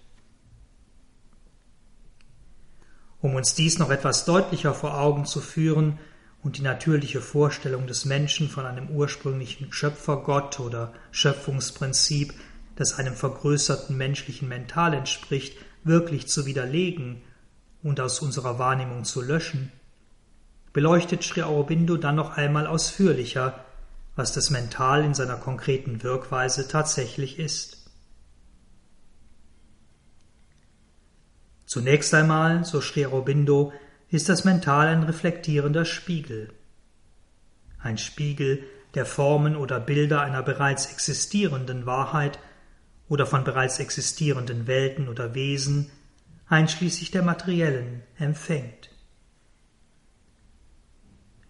Um 3.20 3.34
uns 3.34 3.54
dies 3.54 3.78
noch 3.78 3.90
etwas 3.90 4.24
deutlicher 4.24 4.74
vor 4.74 4.98
Augen 4.98 5.26
zu 5.26 5.40
führen 5.40 5.98
und 6.42 6.58
die 6.58 6.62
natürliche 6.62 7.20
Vorstellung 7.20 7.86
des 7.86 8.04
Menschen 8.04 8.48
von 8.48 8.66
einem 8.66 8.90
ursprünglichen 8.90 9.72
Schöpfergott 9.72 10.58
oder 10.58 10.92
Schöpfungsprinzip, 11.12 12.34
das 12.74 12.98
einem 12.98 13.14
vergrößerten 13.14 13.96
menschlichen 13.96 14.48
Mental 14.48 14.94
entspricht, 14.94 15.56
wirklich 15.84 16.26
zu 16.26 16.46
widerlegen 16.46 17.22
und 17.82 18.00
aus 18.00 18.20
unserer 18.20 18.58
Wahrnehmung 18.58 19.04
zu 19.04 19.20
löschen, 19.20 19.70
beleuchtet 20.72 21.22
Sri 21.22 21.42
Aurobindo 21.42 21.96
dann 21.96 22.16
noch 22.16 22.36
einmal 22.36 22.66
ausführlicher, 22.66 23.64
was 24.14 24.32
das 24.32 24.50
Mental 24.50 25.04
in 25.04 25.14
seiner 25.14 25.36
konkreten 25.36 26.02
Wirkweise 26.02 26.68
tatsächlich 26.68 27.38
ist. 27.38 27.90
Zunächst 31.64 32.12
einmal, 32.12 32.64
so 32.64 32.80
Sri 32.82 33.06
Aurobindo, 33.06 33.72
ist 34.10 34.28
das 34.28 34.44
Mental 34.44 34.88
ein 34.88 35.04
reflektierender 35.04 35.86
Spiegel. 35.86 36.52
Ein 37.78 37.96
Spiegel 37.96 38.62
der 38.94 39.06
Formen 39.06 39.56
oder 39.56 39.80
Bilder 39.80 40.20
einer 40.20 40.42
bereits 40.42 40.92
existierenden 40.92 41.86
Wahrheit 41.86 42.38
oder 43.08 43.26
von 43.26 43.44
bereits 43.44 43.78
existierenden 43.78 44.66
Welten 44.66 45.08
oder 45.08 45.34
Wesen, 45.34 45.90
einschließlich 46.46 47.10
der 47.10 47.22
materiellen, 47.22 48.02
empfängt. 48.18 48.91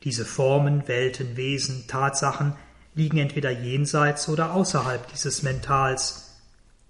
Diese 0.05 0.25
Formen, 0.25 0.89
Welten, 0.89 1.37
Wesen, 1.37 1.87
Tatsachen 1.87 2.55
liegen 2.95 3.19
entweder 3.19 3.51
jenseits 3.51 4.29
oder 4.29 4.53
außerhalb 4.53 5.07
dieses 5.09 5.43
Mentals, 5.43 6.41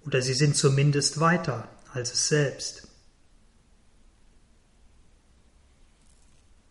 oder 0.05 0.21
sie 0.21 0.33
sind 0.33 0.55
zumindest 0.55 1.19
weiter 1.19 1.67
als 1.93 2.11
es 2.11 2.27
selbst. 2.27 2.87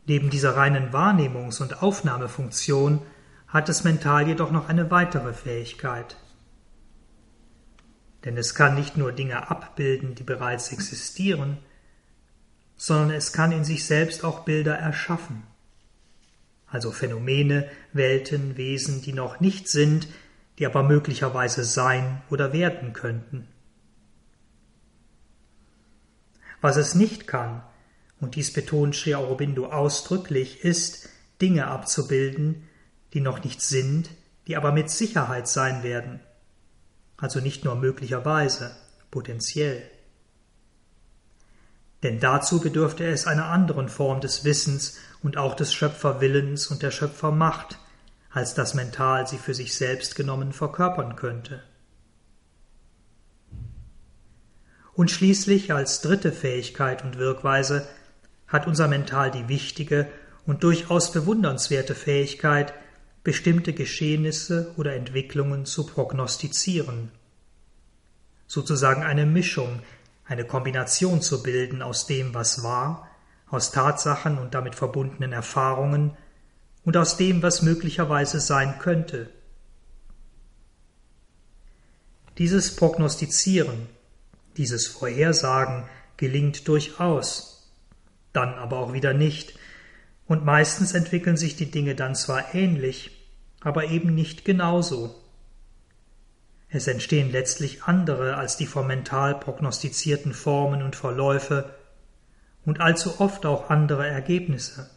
Neben 0.04 0.30
dieser 0.30 0.56
reinen 0.56 0.90
Wahrnehmungs- 0.90 1.62
und 1.62 1.80
Aufnahmefunktion 1.80 3.00
hat 3.46 3.68
das 3.68 3.84
Mental 3.84 4.26
jedoch 4.26 4.50
noch 4.50 4.68
eine 4.68 4.90
weitere 4.90 5.32
Fähigkeit. 5.32 6.16
Denn 8.24 8.36
es 8.36 8.54
kann 8.54 8.74
nicht 8.74 8.96
nur 8.96 9.12
Dinge 9.12 9.48
abbilden, 9.48 10.16
die 10.16 10.24
bereits 10.24 10.72
existieren, 10.72 11.58
sondern 12.76 13.12
es 13.12 13.32
kann 13.32 13.52
in 13.52 13.64
sich 13.64 13.86
selbst 13.86 14.24
auch 14.24 14.40
Bilder 14.40 14.76
erschaffen 14.76 15.44
also 16.72 16.90
Phänomene, 16.90 17.68
Welten, 17.92 18.56
Wesen, 18.56 19.02
die 19.02 19.12
noch 19.12 19.40
nicht 19.40 19.68
sind, 19.68 20.08
die 20.58 20.66
aber 20.66 20.82
möglicherweise 20.82 21.64
sein 21.64 22.22
oder 22.30 22.52
werden 22.52 22.94
könnten. 22.94 23.46
Was 26.62 26.76
es 26.76 26.94
nicht 26.94 27.26
kann, 27.26 27.62
und 28.20 28.36
dies 28.36 28.52
betont 28.52 28.96
Sri 28.96 29.14
Aurobindo 29.14 29.66
ausdrücklich, 29.66 30.64
ist, 30.64 31.10
Dinge 31.42 31.66
abzubilden, 31.66 32.68
die 33.12 33.20
noch 33.20 33.44
nicht 33.44 33.60
sind, 33.60 34.10
die 34.46 34.56
aber 34.56 34.72
mit 34.72 34.88
Sicherheit 34.88 35.48
sein 35.48 35.82
werden, 35.82 36.20
also 37.18 37.40
nicht 37.40 37.64
nur 37.64 37.74
möglicherweise, 37.74 38.74
potenziell. 39.10 39.82
Denn 42.02 42.18
dazu 42.18 42.60
bedürfte 42.60 43.04
es 43.06 43.26
einer 43.26 43.46
anderen 43.46 43.88
Form 43.88 44.20
des 44.20 44.44
Wissens 44.44 44.98
und 45.22 45.36
auch 45.36 45.54
des 45.54 45.72
Schöpferwillens 45.72 46.68
und 46.68 46.82
der 46.82 46.90
Schöpfermacht, 46.90 47.78
als 48.30 48.54
das 48.54 48.74
Mental 48.74 49.26
sie 49.26 49.38
für 49.38 49.54
sich 49.54 49.74
selbst 49.74 50.16
genommen 50.16 50.52
verkörpern 50.52 51.16
könnte. 51.16 51.62
Und 54.94 55.10
schließlich 55.10 55.72
als 55.72 56.00
dritte 56.00 56.32
Fähigkeit 56.32 57.02
und 57.04 57.18
Wirkweise 57.18 57.86
hat 58.46 58.66
unser 58.66 58.88
Mental 58.88 59.30
die 59.30 59.48
wichtige 59.48 60.08
und 60.44 60.64
durchaus 60.64 61.12
bewundernswerte 61.12 61.94
Fähigkeit, 61.94 62.74
bestimmte 63.24 63.72
Geschehnisse 63.72 64.74
oder 64.76 64.94
Entwicklungen 64.94 65.64
zu 65.64 65.86
prognostizieren. 65.86 67.10
Sozusagen 68.46 69.02
eine 69.02 69.24
Mischung, 69.24 69.80
eine 70.26 70.44
Kombination 70.44 71.22
zu 71.22 71.42
bilden 71.42 71.80
aus 71.80 72.06
dem, 72.06 72.34
was 72.34 72.62
war, 72.62 73.08
aus 73.52 73.70
Tatsachen 73.70 74.38
und 74.38 74.54
damit 74.54 74.74
verbundenen 74.74 75.32
Erfahrungen 75.32 76.16
und 76.84 76.96
aus 76.96 77.18
dem, 77.18 77.42
was 77.42 77.62
möglicherweise 77.62 78.40
sein 78.40 78.78
könnte. 78.78 79.28
Dieses 82.38 82.74
Prognostizieren, 82.74 83.88
dieses 84.56 84.86
Vorhersagen 84.86 85.84
gelingt 86.16 86.66
durchaus, 86.66 87.70
dann 88.32 88.54
aber 88.54 88.78
auch 88.78 88.94
wieder 88.94 89.12
nicht, 89.12 89.54
und 90.26 90.46
meistens 90.46 90.94
entwickeln 90.94 91.36
sich 91.36 91.54
die 91.54 91.70
Dinge 91.70 91.94
dann 91.94 92.14
zwar 92.14 92.54
ähnlich, 92.54 93.10
aber 93.60 93.84
eben 93.84 94.14
nicht 94.14 94.46
genauso. 94.46 95.14
Es 96.70 96.86
entstehen 96.86 97.30
letztlich 97.30 97.82
andere 97.82 98.36
als 98.36 98.56
die 98.56 98.66
vom 98.66 98.86
Mental 98.86 99.38
prognostizierten 99.38 100.32
Formen 100.32 100.82
und 100.82 100.96
Verläufe 100.96 101.74
und 102.64 102.80
allzu 102.80 103.20
oft 103.20 103.46
auch 103.46 103.70
andere 103.70 104.06
Ergebnisse. 104.06 104.90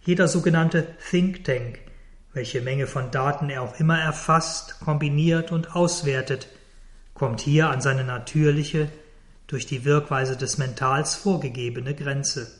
Jeder 0.00 0.28
sogenannte 0.28 0.86
Think 1.10 1.44
Tank, 1.44 1.78
welche 2.32 2.60
Menge 2.60 2.86
von 2.86 3.10
Daten 3.10 3.48
er 3.48 3.62
auch 3.62 3.80
immer 3.80 3.98
erfasst, 3.98 4.80
kombiniert 4.80 5.52
und 5.52 5.74
auswertet, 5.74 6.48
kommt 7.14 7.40
hier 7.40 7.70
an 7.70 7.80
seine 7.80 8.04
natürliche, 8.04 8.90
durch 9.46 9.66
die 9.66 9.84
Wirkweise 9.84 10.36
des 10.36 10.58
Mentals 10.58 11.14
vorgegebene 11.14 11.94
Grenze. 11.94 12.50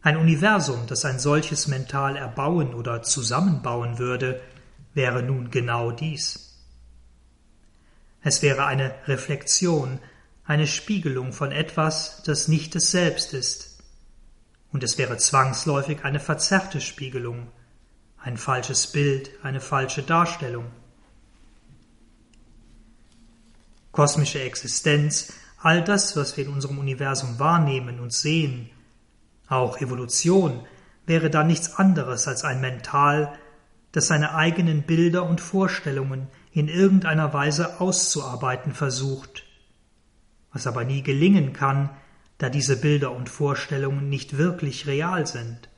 Ein 0.00 0.16
Universum, 0.16 0.86
das 0.86 1.04
ein 1.04 1.18
solches 1.18 1.66
Mental 1.66 2.16
erbauen 2.16 2.74
oder 2.74 3.02
zusammenbauen 3.02 3.98
würde, 3.98 4.40
wäre 4.94 5.22
nun 5.22 5.50
genau 5.50 5.90
dies. 5.90 6.45
Es 8.26 8.42
wäre 8.42 8.66
eine 8.66 8.92
Reflexion, 9.06 10.00
eine 10.44 10.66
Spiegelung 10.66 11.32
von 11.32 11.52
etwas, 11.52 12.24
das 12.24 12.48
nicht 12.48 12.74
es 12.74 12.90
selbst 12.90 13.32
ist. 13.32 13.78
Und 14.72 14.82
es 14.82 14.98
wäre 14.98 15.16
zwangsläufig 15.16 16.04
eine 16.04 16.18
verzerrte 16.18 16.80
Spiegelung, 16.80 17.46
ein 18.18 18.36
falsches 18.36 18.88
Bild, 18.88 19.30
eine 19.44 19.60
falsche 19.60 20.02
Darstellung. 20.02 20.64
Kosmische 23.92 24.40
Existenz, 24.40 25.32
all 25.58 25.84
das, 25.84 26.16
was 26.16 26.36
wir 26.36 26.46
in 26.46 26.52
unserem 26.52 26.80
Universum 26.80 27.38
wahrnehmen 27.38 28.00
und 28.00 28.12
sehen, 28.12 28.70
auch 29.46 29.80
Evolution, 29.80 30.66
wäre 31.06 31.30
da 31.30 31.44
nichts 31.44 31.76
anderes 31.76 32.26
als 32.26 32.42
ein 32.42 32.60
Mental, 32.60 33.38
das 33.92 34.08
seine 34.08 34.34
eigenen 34.34 34.82
Bilder 34.82 35.22
und 35.22 35.40
Vorstellungen 35.40 36.26
in 36.56 36.68
irgendeiner 36.68 37.34
Weise 37.34 37.82
auszuarbeiten 37.82 38.72
versucht, 38.72 39.44
was 40.54 40.66
aber 40.66 40.84
nie 40.84 41.02
gelingen 41.02 41.52
kann, 41.52 41.90
da 42.38 42.48
diese 42.48 42.80
Bilder 42.80 43.12
und 43.12 43.28
Vorstellungen 43.28 44.08
nicht 44.08 44.38
wirklich 44.38 44.86
real 44.86 45.26
sind, 45.26 45.68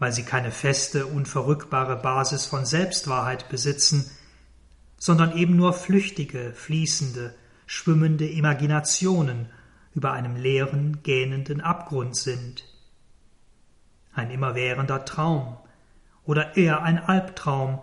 weil 0.00 0.10
sie 0.10 0.24
keine 0.24 0.50
feste, 0.50 1.06
unverrückbare 1.06 1.94
Basis 1.94 2.44
von 2.44 2.66
Selbstwahrheit 2.66 3.48
besitzen, 3.50 4.10
sondern 4.96 5.36
eben 5.36 5.54
nur 5.54 5.72
flüchtige, 5.72 6.52
fließende, 6.54 7.32
schwimmende 7.66 8.28
Imaginationen 8.28 9.48
über 9.94 10.10
einem 10.10 10.34
leeren, 10.34 11.04
gähnenden 11.04 11.60
Abgrund 11.60 12.16
sind. 12.16 12.64
Ein 14.12 14.32
immerwährender 14.32 15.04
Traum 15.04 15.56
oder 16.24 16.56
eher 16.56 16.82
ein 16.82 16.98
Albtraum, 16.98 17.80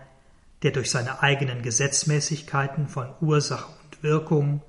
der 0.66 0.72
durch 0.72 0.90
seine 0.90 1.22
eigenen 1.22 1.62
Gesetzmäßigkeiten 1.62 2.88
von 2.88 3.14
Ursache 3.22 3.72
und 3.84 4.02
Wirkung, 4.02 4.64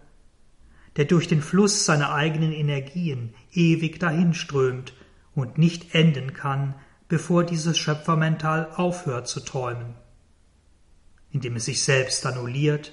der 0.97 1.07
durch 1.07 1.27
den 1.27 1.41
Fluss 1.41 1.87
seiner 1.87 2.13
eigenen 2.13 2.53
Energien 2.53 3.33
ewig 3.51 3.99
dahinströmt 3.99 4.93
und 5.35 5.57
nicht 5.57 5.95
enden 5.95 6.35
kann, 6.35 6.75
bevor 7.09 7.45
dieses 7.45 7.79
Schöpfermental 7.79 8.69
aufhört 8.75 9.27
zu 9.27 9.41
träumen, 9.41 9.95
indem 11.31 11.57
es 11.57 11.65
sich 11.65 11.83
selbst 11.83 12.27
annulliert 12.27 12.93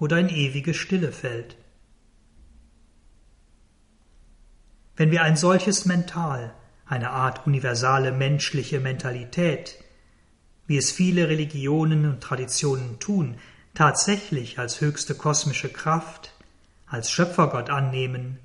oder 0.00 0.18
in 0.18 0.28
ewige 0.28 0.74
Stille 0.74 1.12
fällt. 1.12 1.56
Wenn 4.96 5.12
wir 5.12 5.22
ein 5.22 5.36
solches 5.36 5.84
Mental, 5.84 6.52
eine 6.84 7.10
Art 7.10 7.46
universale 7.46 8.10
menschliche 8.10 8.80
Mentalität, 8.80 9.76
wie 10.70 10.76
es 10.76 10.92
viele 10.92 11.28
Religionen 11.28 12.08
und 12.08 12.20
Traditionen 12.20 13.00
tun, 13.00 13.34
tatsächlich 13.74 14.60
als 14.60 14.80
höchste 14.80 15.16
kosmische 15.16 15.68
Kraft, 15.68 16.32
als 16.86 17.10
Schöpfergott 17.10 17.70
annehmen, 17.70 18.38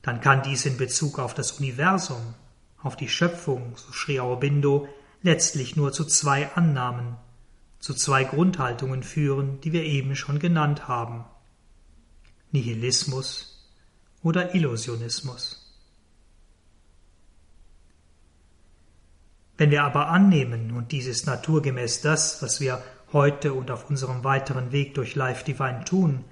dann 0.00 0.22
kann 0.22 0.42
dies 0.42 0.64
in 0.64 0.78
Bezug 0.78 1.18
auf 1.18 1.34
das 1.34 1.52
Universum, 1.52 2.32
auf 2.82 2.96
die 2.96 3.10
Schöpfung, 3.10 3.76
so 3.76 3.92
Sri 3.92 4.20
Aurobindo, 4.20 4.88
letztlich 5.22 5.76
nur 5.76 5.92
zu 5.92 6.06
zwei 6.06 6.50
Annahmen, 6.54 7.18
zu 7.78 7.92
zwei 7.92 8.24
Grundhaltungen 8.24 9.02
führen, 9.02 9.60
die 9.60 9.74
wir 9.74 9.84
eben 9.84 10.16
schon 10.16 10.38
genannt 10.38 10.88
haben. 10.88 11.26
Nihilismus 12.52 13.68
oder 14.22 14.54
Illusionismus. 14.54 15.61
Wenn 19.62 19.70
wir 19.70 19.84
aber 19.84 20.08
annehmen, 20.08 20.72
und 20.72 20.90
dies 20.90 21.06
ist 21.06 21.28
naturgemäß 21.28 22.00
das, 22.00 22.42
was 22.42 22.60
wir 22.60 22.82
heute 23.12 23.52
und 23.52 23.70
auf 23.70 23.88
unserem 23.88 24.24
weiteren 24.24 24.72
Weg 24.72 24.94
durch 24.94 25.14
Life 25.14 25.44
Divine 25.44 25.84
tun, 25.84 26.24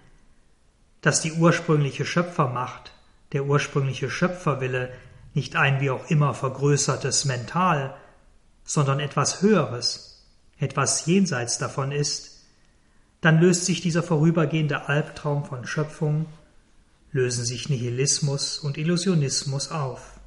dass 1.01 1.21
die 1.21 1.35
ursprüngliche 1.35 2.05
Schöpfermacht, 2.05 2.91
der 3.33 3.45
ursprüngliche 3.45 4.11
Schöpferwille 4.11 4.93
nicht 5.33 5.55
ein 5.55 5.81
wie 5.81 5.91
auch 5.91 6.11
immer 6.11 6.35
vergrößertes 6.35 7.25
Mental, 7.25 7.95
sondern 8.65 8.99
etwas 8.99 9.43
Höheres, 9.43 10.27
etwas 10.59 11.07
jenseits 11.07 11.57
davon 11.57 11.93
ist, 11.93 12.49
dann 13.21 13.39
löst 13.39 13.65
sich 13.65 13.81
dieser 13.81 14.03
vorübergehende 14.03 14.89
Albtraum 14.89 15.45
von 15.45 15.69
Schöpfung, 15.69 16.27
lösen 17.13 17.45
sich 17.45 17.69
Nihilismus 17.69 18.59
und 18.59 18.77
Illusionismus 18.77 19.71
auf. 19.71 20.20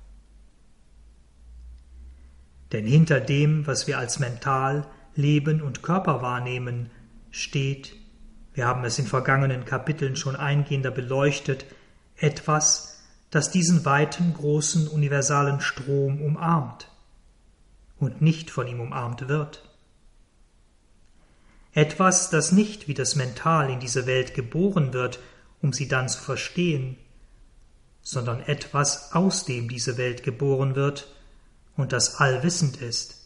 Denn 2.73 2.85
hinter 2.85 3.19
dem, 3.19 3.67
was 3.67 3.87
wir 3.87 3.99
als 3.99 4.19
mental, 4.19 4.87
Leben 5.15 5.61
und 5.61 5.83
Körper 5.83 6.23
wahrnehmen, 6.23 6.89
steht, 7.29 7.95
wir 8.55 8.67
haben 8.67 8.83
es 8.83 8.99
in 8.99 9.05
vergangenen 9.05 9.63
Kapiteln 9.63 10.15
schon 10.15 10.35
eingehender 10.35 10.91
beleuchtet, 10.91 11.65
etwas, 12.15 13.03
das 13.29 13.51
diesen 13.51 13.85
weiten, 13.85 14.33
großen, 14.33 14.87
universalen 14.87 15.61
Strom 15.61 16.21
umarmt 16.21 16.89
und 17.99 18.21
nicht 18.21 18.49
von 18.49 18.67
ihm 18.67 18.79
umarmt 18.79 19.27
wird. 19.27 19.69
Etwas, 21.73 22.29
das 22.29 22.51
nicht 22.51 22.87
wie 22.87 22.93
das 22.93 23.15
Mental 23.15 23.69
in 23.71 23.79
diese 23.79 24.05
Welt 24.05 24.33
geboren 24.33 24.93
wird, 24.93 25.19
um 25.61 25.73
sie 25.73 25.87
dann 25.87 26.09
zu 26.09 26.19
verstehen, 26.21 26.97
sondern 28.01 28.41
etwas, 28.41 29.13
aus 29.13 29.45
dem 29.45 29.69
diese 29.69 29.97
Welt 29.97 30.23
geboren 30.23 30.75
wird, 30.75 31.07
und 31.75 31.91
das 31.91 32.15
allwissend 32.15 32.81
ist. 32.81 33.19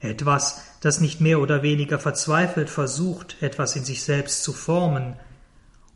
Etwas, 0.00 0.62
das 0.80 1.00
nicht 1.00 1.20
mehr 1.20 1.40
oder 1.40 1.62
weniger 1.62 1.98
verzweifelt 1.98 2.68
versucht, 2.68 3.42
etwas 3.42 3.76
in 3.76 3.84
sich 3.84 4.02
selbst 4.02 4.42
zu 4.42 4.52
formen 4.52 5.16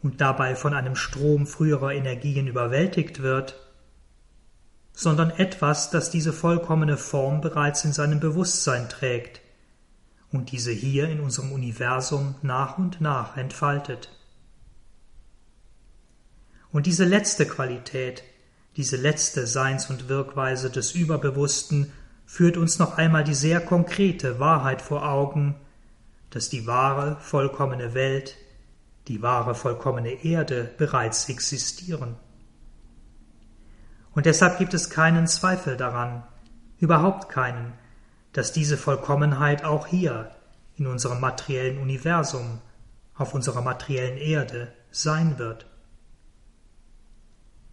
und 0.03 0.21
dabei 0.21 0.57
von 0.57 0.75
einem 0.75 0.97
Strom 0.97 1.47
früherer 1.47 1.93
Energien 1.93 2.47
überwältigt 2.47 3.23
wird, 3.23 3.57
sondern 4.93 5.31
etwas, 5.31 5.91
das 5.91 6.11
diese 6.11 6.33
vollkommene 6.33 6.97
Form 6.97 7.41
bereits 7.41 7.85
in 7.85 7.93
seinem 7.93 8.21
Bewusstsein 8.21 8.89
trägt 8.89 9.41
und 10.33 10.53
diese 10.53 10.73
hier 10.73 11.09
in 11.09 11.21
unserem 11.21 11.53
Universum 11.53 12.35
nach 12.43 12.79
und 12.79 13.01
nach 13.01 13.37
entfaltet. 13.37 14.11
Und 16.73 16.87
diese 16.87 17.05
letzte 17.05 17.47
Qualität, 17.47 18.23
diese 18.81 18.97
letzte 18.97 19.47
Seins- 19.47 19.91
und 19.91 20.09
Wirkweise 20.09 20.71
des 20.71 20.93
Überbewussten 20.93 21.93
führt 22.25 22.57
uns 22.57 22.79
noch 22.79 22.97
einmal 22.97 23.25
die 23.25 23.35
sehr 23.35 23.61
konkrete 23.61 24.41
Wahrheit 24.41 24.81
vor 24.81 25.07
Augen, 25.07 25.55
dass 26.31 26.49
die 26.49 26.67
wahre, 26.67 27.19
vollkommene 27.21 27.93
Welt, 27.93 28.39
die 29.07 29.21
wahre, 29.21 29.55
vollkommene 29.55 30.25
Erde 30.25 30.71
bereits 30.79 31.29
existieren. 31.29 32.17
Und 34.15 34.25
deshalb 34.25 34.57
gibt 34.57 34.73
es 34.73 34.89
keinen 34.89 35.27
Zweifel 35.27 35.77
daran, 35.77 36.23
überhaupt 36.79 37.29
keinen, 37.29 37.75
dass 38.33 38.51
diese 38.51 38.79
Vollkommenheit 38.79 39.63
auch 39.63 39.89
hier, 39.89 40.31
in 40.79 40.87
unserem 40.87 41.21
materiellen 41.21 41.77
Universum, 41.83 42.63
auf 43.15 43.35
unserer 43.35 43.61
materiellen 43.61 44.17
Erde 44.17 44.73
sein 44.91 45.39
wird. 45.39 45.67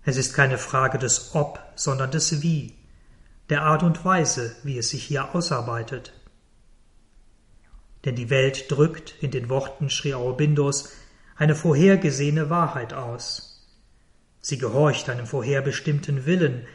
Es 0.08 0.16
ist 0.16 0.34
keine 0.34 0.58
Frage 0.58 0.99
des 0.99 1.36
Ob, 1.36 1.60
sondern 1.76 2.12
des 2.12 2.41
Wie, 2.41 2.74
der 3.49 3.64
Art 3.64 3.84
und 3.84 4.05
Weise, 4.05 4.55
wie 4.64 4.78
es 4.78 4.91
sich 4.91 5.03
hier 5.03 5.36
ausarbeitet. 5.36 6.14
Denn 8.05 8.16
die 8.16 8.30
Welt 8.30 8.72
drückt 8.72 9.16
in 9.20 9.32
den 9.32 9.49
Worten 9.49 9.89
Sri 9.89 10.14
Aurobindos 10.14 10.91
eine 11.36 11.55
vorhergesehene 11.55 12.49
Wahrheit 12.49 12.93
aus. 12.93 13.68
Sie 14.39 14.58
gehorcht 14.58 15.10
einem 15.10 15.28
vorherbestimmten 15.28 16.26
Willen, 16.26 16.66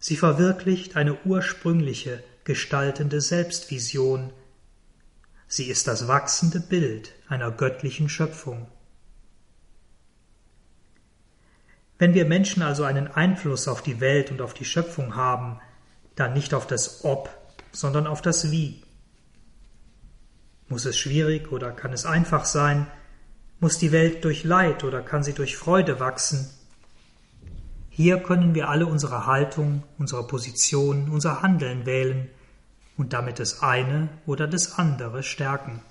sie 0.00 0.16
verwirklicht 0.16 0.96
eine 0.96 1.16
ursprüngliche, 1.24 2.24
gestaltende 2.42 3.20
Selbstvision. 3.20 4.32
Sie 5.46 5.66
ist 5.66 5.86
das 5.86 6.08
wachsende 6.08 6.58
Bild 6.58 7.12
einer 7.28 7.52
göttlichen 7.52 8.08
Schöpfung. 8.08 8.66
Wenn 12.02 12.14
wir 12.14 12.24
Menschen 12.24 12.64
also 12.64 12.82
einen 12.82 13.06
Einfluss 13.06 13.68
auf 13.68 13.80
die 13.80 14.00
Welt 14.00 14.32
und 14.32 14.42
auf 14.42 14.54
die 14.54 14.64
Schöpfung 14.64 15.14
haben, 15.14 15.60
dann 16.16 16.32
nicht 16.32 16.52
auf 16.52 16.66
das 16.66 17.04
Ob, 17.04 17.30
sondern 17.70 18.08
auf 18.08 18.20
das 18.20 18.50
Wie. 18.50 18.82
Muss 20.66 20.84
es 20.84 20.98
schwierig 20.98 21.52
oder 21.52 21.70
kann 21.70 21.92
es 21.92 22.04
einfach 22.04 22.44
sein? 22.44 22.88
Muss 23.60 23.78
die 23.78 23.92
Welt 23.92 24.24
durch 24.24 24.42
Leid 24.42 24.82
oder 24.82 25.00
kann 25.00 25.22
sie 25.22 25.32
durch 25.32 25.56
Freude 25.56 26.00
wachsen? 26.00 26.50
Hier 27.88 28.18
können 28.18 28.56
wir 28.56 28.68
alle 28.68 28.86
unsere 28.86 29.26
Haltung, 29.26 29.84
unsere 29.96 30.26
Position, 30.26 31.08
unser 31.08 31.40
Handeln 31.40 31.86
wählen 31.86 32.28
und 32.96 33.12
damit 33.12 33.38
das 33.38 33.62
eine 33.62 34.08
oder 34.26 34.48
das 34.48 34.76
andere 34.76 35.22
stärken. 35.22 35.82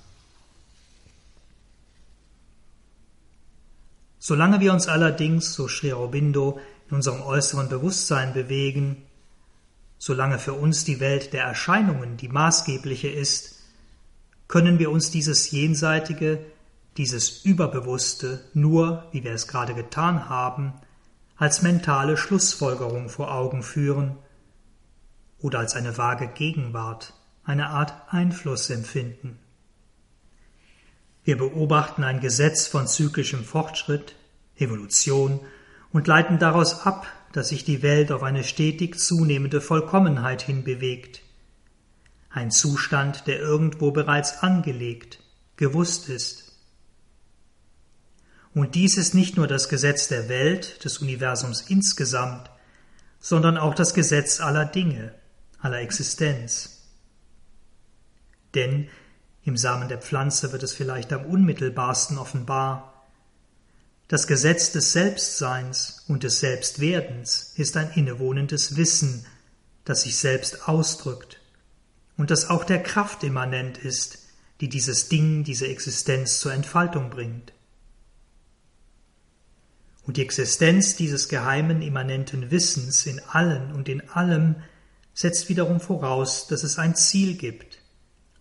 Solange 4.24 4.60
wir 4.60 4.72
uns 4.72 4.88
allerdings, 4.88 5.56
so 5.56 5.68
Sri 5.68 5.92
Aurobindo, 5.92 6.60
in 6.88 6.98
unserem 6.98 7.24
äußeren 7.24 7.70
Bewusstsein 7.70 8.34
bewegen, 8.34 8.98
solange 9.98 10.38
für 10.38 10.54
uns 10.54 10.86
die 10.86 11.00
Welt 11.00 11.34
der 11.34 11.44
Erscheinungen 11.44 12.18
die 12.18 12.28
maßgebliche 12.28 13.08
ist, 13.08 13.56
können 14.48 14.78
wir 14.78 14.92
uns 14.92 15.10
dieses 15.10 15.50
Jenseitige, 15.50 16.46
dieses 16.98 17.44
Überbewusste 17.44 18.46
nur, 18.54 19.08
wie 19.12 19.24
wir 19.24 19.34
es 19.34 19.48
gerade 19.48 19.74
getan 19.74 20.30
haben, 20.30 20.74
als 21.36 21.64
mentale 21.64 22.16
Schlussfolgerung 22.16 23.10
vor 23.10 23.34
Augen 23.34 23.64
führen 23.64 24.20
oder 25.40 25.58
als 25.58 25.76
eine 25.76 25.98
vage 25.98 26.28
Gegenwart, 26.28 27.16
eine 27.44 27.70
Art 27.70 27.96
Einfluss 28.10 28.70
empfinden. 28.70 29.40
Wir 31.24 31.38
beobachten 31.38 32.04
ein 32.04 32.20
Gesetz 32.20 32.68
von 32.68 32.88
zyklischem 32.88 33.44
Fortschritt, 33.44 34.16
Evolution 34.56 35.40
und 35.92 36.08
leiten 36.08 36.40
daraus 36.40 36.86
ab, 36.86 37.08
dass 37.32 37.50
sich 37.50 37.64
die 37.64 37.82
Welt 37.82 38.12
auf 38.12 38.24
eine 38.24 38.44
stetig 38.44 39.00
zunehmende 39.00 39.62
Vollkommenheit 39.62 40.42
hinbewegt, 40.42 41.22
ein 42.30 42.52
Zustand, 42.52 43.28
der 43.28 43.40
irgendwo 43.40 43.92
bereits 43.92 44.40
angelegt, 44.40 45.20
gewusst 45.58 46.10
ist. 46.10 46.52
Und 48.54 48.76
dies 48.76 48.98
ist 48.98 49.14
nicht 49.14 49.38
nur 49.38 49.48
das 49.48 49.70
Gesetz 49.70 50.08
der 50.08 50.28
Welt, 50.28 50.84
des 50.84 50.98
Universums 50.98 51.62
insgesamt, 51.62 52.50
sondern 53.20 53.58
auch 53.58 53.76
das 53.76 53.94
Gesetz 53.94 54.42
aller 54.42 54.66
Dinge, 54.66 55.14
aller 55.60 55.80
Existenz. 55.80 56.90
Denn 58.56 58.90
im 59.44 59.58
Samen 59.58 59.88
der 59.88 59.98
Pflanze 59.98 60.52
wird 60.52 60.64
es 60.64 60.74
vielleicht 60.74 61.12
am 61.14 61.26
unmittelbarsten 61.26 62.18
offenbar. 62.18 63.08
Das 64.08 64.28
Gesetz 64.28 64.72
des 64.72 64.92
Selbstseins 64.92 66.04
und 66.08 66.24
des 66.24 66.40
Selbstwerdens 66.40 67.54
ist 67.56 67.78
ein 67.78 67.92
innewohnendes 67.92 68.76
Wissen, 68.76 69.26
das 69.86 70.04
sich 70.04 70.18
selbst 70.18 70.68
ausdrückt 70.68 71.40
und 72.18 72.30
das 72.30 72.50
auch 72.50 72.64
der 72.64 72.84
Kraft 72.84 73.24
immanent 73.24 73.78
ist, 73.80 74.20
die 74.60 74.70
dieses 74.70 75.10
Ding, 75.10 75.44
diese 75.44 75.68
Existenz 75.68 76.40
zur 76.40 76.54
Entfaltung 76.54 77.10
bringt. 77.10 77.54
Und 80.04 80.18
die 80.18 80.22
Existenz 80.22 80.96
dieses 80.96 81.30
geheimen 81.30 81.82
immanenten 81.82 82.52
Wissens 82.52 83.06
in 83.06 83.20
allen 83.20 83.72
und 83.72 83.90
in 83.90 84.08
allem 84.10 84.58
setzt 85.14 85.50
wiederum 85.50 85.80
voraus, 85.80 86.48
dass 86.48 86.64
es 86.64 86.78
ein 86.78 86.96
Ziel 86.96 87.38
gibt, 87.38 87.71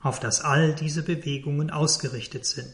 auf 0.01 0.19
das 0.19 0.41
all 0.41 0.75
diese 0.75 1.03
Bewegungen 1.03 1.71
ausgerichtet 1.71 2.47
sind. 2.47 2.73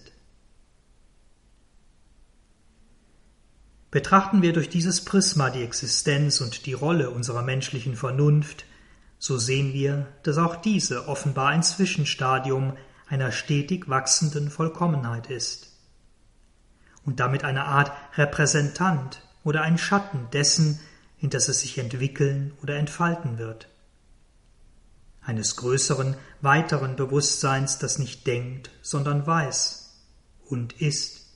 Betrachten 3.90 4.42
wir 4.42 4.52
durch 4.52 4.68
dieses 4.68 5.04
Prisma 5.04 5.50
die 5.50 5.62
Existenz 5.62 6.40
und 6.40 6.66
die 6.66 6.74
Rolle 6.74 7.10
unserer 7.10 7.42
menschlichen 7.42 7.96
Vernunft, 7.96 8.64
so 9.18 9.38
sehen 9.38 9.72
wir, 9.72 10.06
dass 10.22 10.38
auch 10.38 10.56
diese 10.56 11.08
offenbar 11.08 11.48
ein 11.48 11.62
Zwischenstadium 11.62 12.76
einer 13.08 13.32
stetig 13.32 13.88
wachsenden 13.88 14.50
Vollkommenheit 14.50 15.30
ist 15.30 15.72
und 17.04 17.20
damit 17.20 17.44
eine 17.44 17.64
Art 17.64 17.92
Repräsentant 18.16 19.22
oder 19.44 19.62
ein 19.62 19.78
Schatten 19.78 20.28
dessen, 20.32 20.80
in 21.18 21.30
das 21.30 21.48
es 21.48 21.60
sich 21.60 21.78
entwickeln 21.78 22.52
oder 22.62 22.76
entfalten 22.76 23.38
wird 23.38 23.68
eines 25.26 25.56
größeren, 25.56 26.16
weiteren 26.40 26.94
Bewusstseins, 26.94 27.78
das 27.78 27.98
nicht 27.98 28.26
denkt, 28.26 28.70
sondern 28.80 29.26
weiß 29.26 29.92
und 30.48 30.80
ist. 30.80 31.26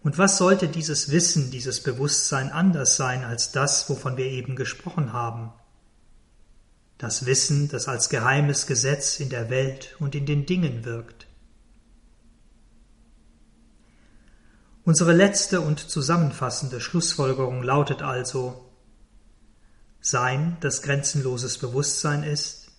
Und 0.00 0.16
was 0.16 0.38
sollte 0.38 0.68
dieses 0.68 1.10
Wissen, 1.10 1.50
dieses 1.50 1.82
Bewusstsein 1.82 2.50
anders 2.50 2.96
sein 2.96 3.22
als 3.22 3.52
das, 3.52 3.90
wovon 3.90 4.16
wir 4.16 4.24
eben 4.24 4.56
gesprochen 4.56 5.12
haben? 5.12 5.52
Das 6.96 7.26
Wissen, 7.26 7.68
das 7.68 7.86
als 7.86 8.08
geheimes 8.08 8.66
Gesetz 8.66 9.20
in 9.20 9.28
der 9.28 9.50
Welt 9.50 9.94
und 10.00 10.14
in 10.14 10.24
den 10.24 10.46
Dingen 10.46 10.86
wirkt. 10.86 11.26
Unsere 14.84 15.12
letzte 15.12 15.60
und 15.60 15.78
zusammenfassende 15.80 16.80
Schlussfolgerung 16.80 17.62
lautet 17.62 18.00
also, 18.00 18.67
sein, 20.00 20.56
das 20.60 20.82
grenzenloses 20.82 21.58
Bewusstsein 21.58 22.22
ist, 22.22 22.70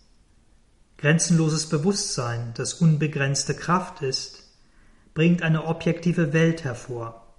grenzenloses 0.97 1.69
Bewusstsein, 1.69 2.53
das 2.55 2.73
unbegrenzte 2.73 3.53
Kraft 3.53 4.01
ist, 4.01 4.43
bringt 5.13 5.41
eine 5.41 5.65
objektive 5.65 6.33
Welt 6.33 6.63
hervor, 6.63 7.35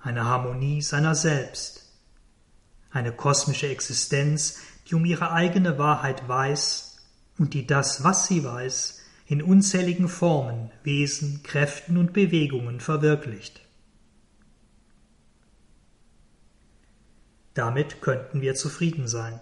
eine 0.00 0.24
Harmonie 0.24 0.82
seiner 0.82 1.14
selbst, 1.14 1.92
eine 2.90 3.12
kosmische 3.12 3.68
Existenz, 3.68 4.58
die 4.88 4.94
um 4.94 5.04
ihre 5.04 5.32
eigene 5.32 5.78
Wahrheit 5.78 6.28
weiß 6.28 6.96
und 7.38 7.54
die 7.54 7.66
das, 7.66 8.04
was 8.04 8.26
sie 8.26 8.44
weiß, 8.44 9.00
in 9.26 9.42
unzähligen 9.42 10.08
Formen, 10.08 10.70
Wesen, 10.82 11.42
Kräften 11.42 11.96
und 11.96 12.12
Bewegungen 12.12 12.80
verwirklicht. 12.80 13.61
Damit 17.54 18.00
könnten 18.00 18.40
wir 18.40 18.54
zufrieden 18.54 19.08
sein. 19.08 19.40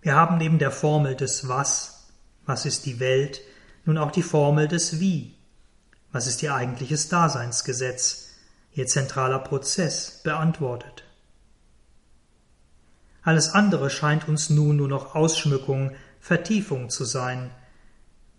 Wir 0.00 0.14
haben 0.14 0.38
neben 0.38 0.58
der 0.58 0.70
Formel 0.70 1.16
des 1.16 1.48
Was, 1.48 2.08
was 2.44 2.64
ist 2.64 2.86
die 2.86 3.00
Welt, 3.00 3.40
nun 3.84 3.98
auch 3.98 4.12
die 4.12 4.22
Formel 4.22 4.68
des 4.68 5.00
Wie, 5.00 5.34
was 6.12 6.26
ist 6.26 6.42
ihr 6.42 6.54
eigentliches 6.54 7.08
Daseinsgesetz, 7.08 8.28
ihr 8.72 8.86
zentraler 8.86 9.40
Prozess, 9.40 10.20
beantwortet. 10.22 11.04
Alles 13.22 13.50
andere 13.50 13.90
scheint 13.90 14.28
uns 14.28 14.50
nun 14.50 14.76
nur 14.76 14.88
noch 14.88 15.16
Ausschmückung, 15.16 15.92
Vertiefung 16.20 16.90
zu 16.90 17.04
sein, 17.04 17.50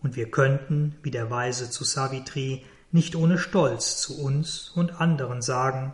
und 0.01 0.15
wir 0.15 0.31
könnten, 0.31 0.95
wie 1.01 1.11
der 1.11 1.29
Weise 1.29 1.69
zu 1.69 1.83
Savitri, 1.83 2.63
nicht 2.91 3.15
ohne 3.15 3.37
Stolz 3.37 3.97
zu 3.97 4.21
uns 4.21 4.69
und 4.69 5.01
anderen 5.01 5.41
sagen, 5.41 5.93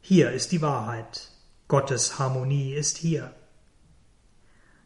hier 0.00 0.32
ist 0.32 0.52
die 0.52 0.62
Wahrheit. 0.62 1.30
Gottes 1.68 2.18
Harmonie 2.18 2.74
ist 2.74 2.96
hier. 2.96 3.32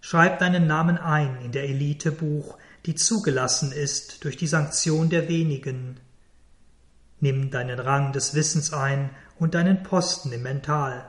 Schreib 0.00 0.38
deinen 0.38 0.66
Namen 0.66 0.98
ein 0.98 1.40
in 1.40 1.52
der 1.52 1.64
Elitebuch, 1.64 2.58
die 2.84 2.94
zugelassen 2.94 3.72
ist 3.72 4.24
durch 4.24 4.36
die 4.36 4.46
Sanktion 4.46 5.08
der 5.08 5.28
wenigen. 5.28 5.98
Nimm 7.20 7.50
deinen 7.50 7.78
Rang 7.78 8.12
des 8.12 8.34
Wissens 8.34 8.72
ein 8.72 9.10
und 9.38 9.54
deinen 9.54 9.82
Posten 9.82 10.30
im 10.32 10.42
Mental. 10.42 11.08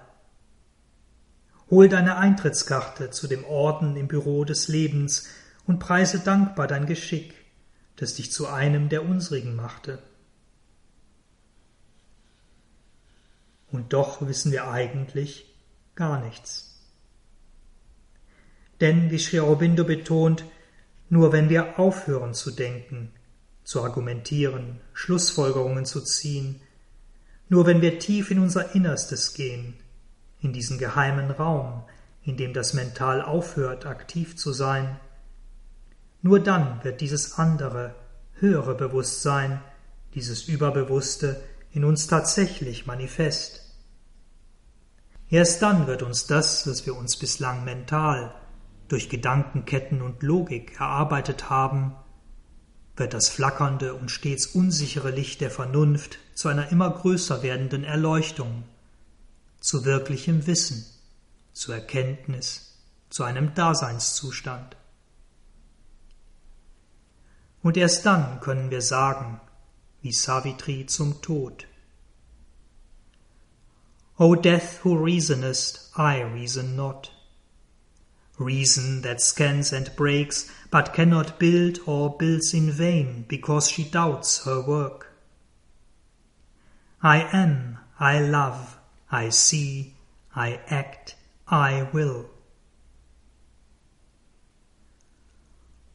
Hol 1.69 1.89
deine 1.89 2.17
Eintrittskarte 2.17 3.09
zu 3.09 3.27
dem 3.27 3.43
Orden 3.43 3.97
im 3.97 4.07
Büro 4.07 4.45
des 4.45 4.67
Lebens 4.67 5.27
und 5.65 5.79
preise 5.79 6.19
dankbar 6.19 6.67
dein 6.67 6.85
Geschick, 6.85 7.33
das 7.97 8.13
dich 8.13 8.31
zu 8.31 8.47
einem 8.47 8.87
der 8.87 9.03
unsrigen 9.03 9.55
machte. 9.55 9.99
Und 13.75 13.91
doch 13.91 14.25
wissen 14.25 14.53
wir 14.53 14.69
eigentlich 14.69 15.53
gar 15.95 16.23
nichts. 16.23 16.81
Denn, 18.79 19.11
wie 19.11 19.19
Sri 19.19 19.39
Aurobindo 19.39 19.83
betont, 19.83 20.45
nur 21.09 21.33
wenn 21.33 21.49
wir 21.49 21.77
aufhören 21.77 22.33
zu 22.33 22.51
denken, 22.51 23.11
zu 23.65 23.83
argumentieren, 23.83 24.79
Schlussfolgerungen 24.93 25.85
zu 25.85 26.01
ziehen, 26.01 26.61
Nur 27.47 27.67
wenn 27.67 27.81
wir 27.81 27.99
tief 27.99 28.31
in 28.31 28.39
unser 28.39 28.73
Innerstes 28.73 29.33
gehen, 29.33 29.75
in 30.41 30.51
diesen 30.51 30.79
geheimen 30.79 31.29
Raum, 31.29 31.83
in 32.23 32.37
dem 32.37 32.53
das 32.53 32.73
Mental 32.73 33.21
aufhört, 33.21 33.85
aktiv 33.85 34.35
zu 34.35 34.51
sein, 34.51 34.99
nur 36.23 36.39
dann 36.39 36.83
wird 36.83 37.01
dieses 37.01 37.37
andere, 37.37 37.93
höhere 38.39 38.73
Bewusstsein, 38.73 39.61
dieses 40.15 40.47
Überbewusste 40.47 41.39
in 41.71 41.83
uns 41.83 42.07
tatsächlich 42.07 42.87
manifest. 42.87 43.64
Erst 45.29 45.61
dann 45.61 45.87
wird 45.87 46.03
uns 46.03 46.27
das, 46.27 46.67
was 46.67 46.85
wir 46.85 46.95
uns 46.95 47.17
bislang 47.17 47.63
mental 47.65 48.33
durch 48.87 49.09
Gedankenketten 49.09 50.01
und 50.01 50.21
Logik 50.21 50.79
erarbeitet 50.79 51.49
haben, 51.49 51.95
wird 52.95 53.13
das 53.13 53.29
flackernde 53.29 53.93
und 53.93 54.09
stets 54.09 54.47
unsichere 54.47 55.11
Licht 55.11 55.41
der 55.41 55.51
Vernunft 55.51 56.19
zu 56.33 56.47
einer 56.47 56.71
immer 56.71 56.89
größer 56.91 57.43
werdenden 57.43 57.83
Erleuchtung, 57.83 58.63
zu 59.59 59.83
wirklichem 59.83 60.47
Wissen, 60.47 60.85
zu 61.53 61.71
Erkenntnis, 61.71 62.77
zu 63.09 63.23
einem 63.23 63.53
Daseinszustand. 63.53 64.77
Und 67.63 67.77
erst 67.77 68.05
dann 68.05 68.39
können 68.41 68.69
wir 68.69 68.81
sagen, 68.81 69.41
wie 70.01 70.11
Savitri 70.11 70.85
zum 70.85 71.21
Tod. 71.21 71.65
O 74.17 74.35
death 74.35 74.77
who 74.77 74.97
reasonest, 74.97 75.89
I 75.97 76.21
reason 76.21 76.75
not. 76.75 77.11
Reason 78.37 79.01
that 79.01 79.21
scans 79.21 79.73
and 79.73 79.93
breaks, 79.95 80.49
but 80.71 80.93
cannot 80.93 81.37
build 81.39 81.79
or 81.85 82.15
builds 82.17 82.53
in 82.53 82.71
vain, 82.71 83.25
because 83.27 83.69
she 83.69 83.83
doubts 83.83 84.45
her 84.45 84.61
work. 84.61 85.13
I 87.01 87.29
am, 87.31 87.77
I 87.99 88.19
love, 88.19 88.77
I 89.11 89.29
see, 89.29 89.95
I 90.35 90.59
act, 90.67 91.15
I 91.47 91.89
will. 91.93 92.29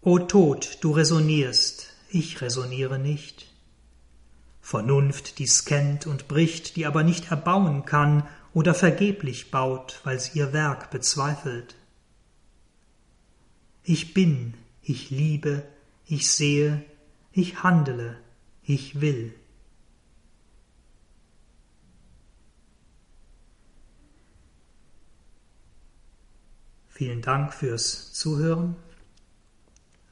O 0.04 0.18
Tod, 0.18 0.66
du 0.80 0.92
resonierst, 0.94 1.90
ich 2.10 2.40
resoniere 2.40 2.98
nicht. 2.98 3.49
Vernunft, 4.70 5.40
die 5.40 5.48
scannt 5.48 6.06
und 6.06 6.28
bricht, 6.28 6.76
die 6.76 6.86
aber 6.86 7.02
nicht 7.02 7.32
erbauen 7.32 7.86
kann 7.86 8.28
oder 8.54 8.72
vergeblich 8.72 9.50
baut, 9.50 10.00
weil 10.04 10.20
sie 10.20 10.38
ihr 10.38 10.52
Werk 10.52 10.92
bezweifelt. 10.92 11.74
Ich 13.82 14.14
bin, 14.14 14.54
ich 14.80 15.10
liebe, 15.10 15.64
ich 16.06 16.30
sehe, 16.30 16.84
ich 17.32 17.64
handele, 17.64 18.16
ich 18.62 19.00
will. 19.00 19.34
Vielen 26.86 27.22
Dank 27.22 27.52
fürs 27.52 28.12
Zuhören. 28.12 28.76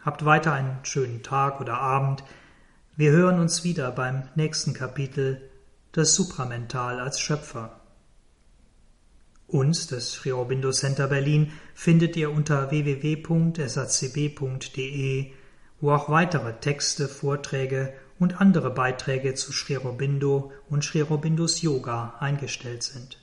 Habt 0.01 0.25
weiter 0.25 0.53
einen 0.53 0.85
schönen 0.85 1.23
Tag 1.23 1.61
oder 1.61 1.79
Abend. 1.79 2.25
Wir 2.99 3.13
hören 3.13 3.39
uns 3.39 3.63
wieder 3.63 3.93
beim 3.93 4.25
nächsten 4.35 4.75
Kapitel 4.75 5.41
Das 5.93 6.17
Supramental 6.17 6.99
als 6.99 7.21
Schöpfer. 7.21 7.79
Uns, 9.47 9.87
das 9.87 10.11
Sri 10.11 10.33
Aurobindo 10.33 10.73
Center 10.73 11.07
Berlin, 11.07 11.53
findet 11.75 12.17
ihr 12.17 12.33
unter 12.33 12.73
www.sacb.de, 12.73 13.61
wo 15.81 15.93
auch 15.93 16.09
weitere 16.09 16.55
Texte, 16.55 17.07
Vorträge 17.07 17.93
und 18.19 18.41
andere 18.41 18.71
Beiträge 18.71 19.35
zu 19.35 19.53
Sri 19.53 19.77
Aurobindo 19.77 20.51
und 20.69 20.83
Sri 20.83 21.05
Aurobindos 21.05 21.63
Yoga 21.63 22.17
eingestellt 22.19 22.83
sind. 22.83 23.18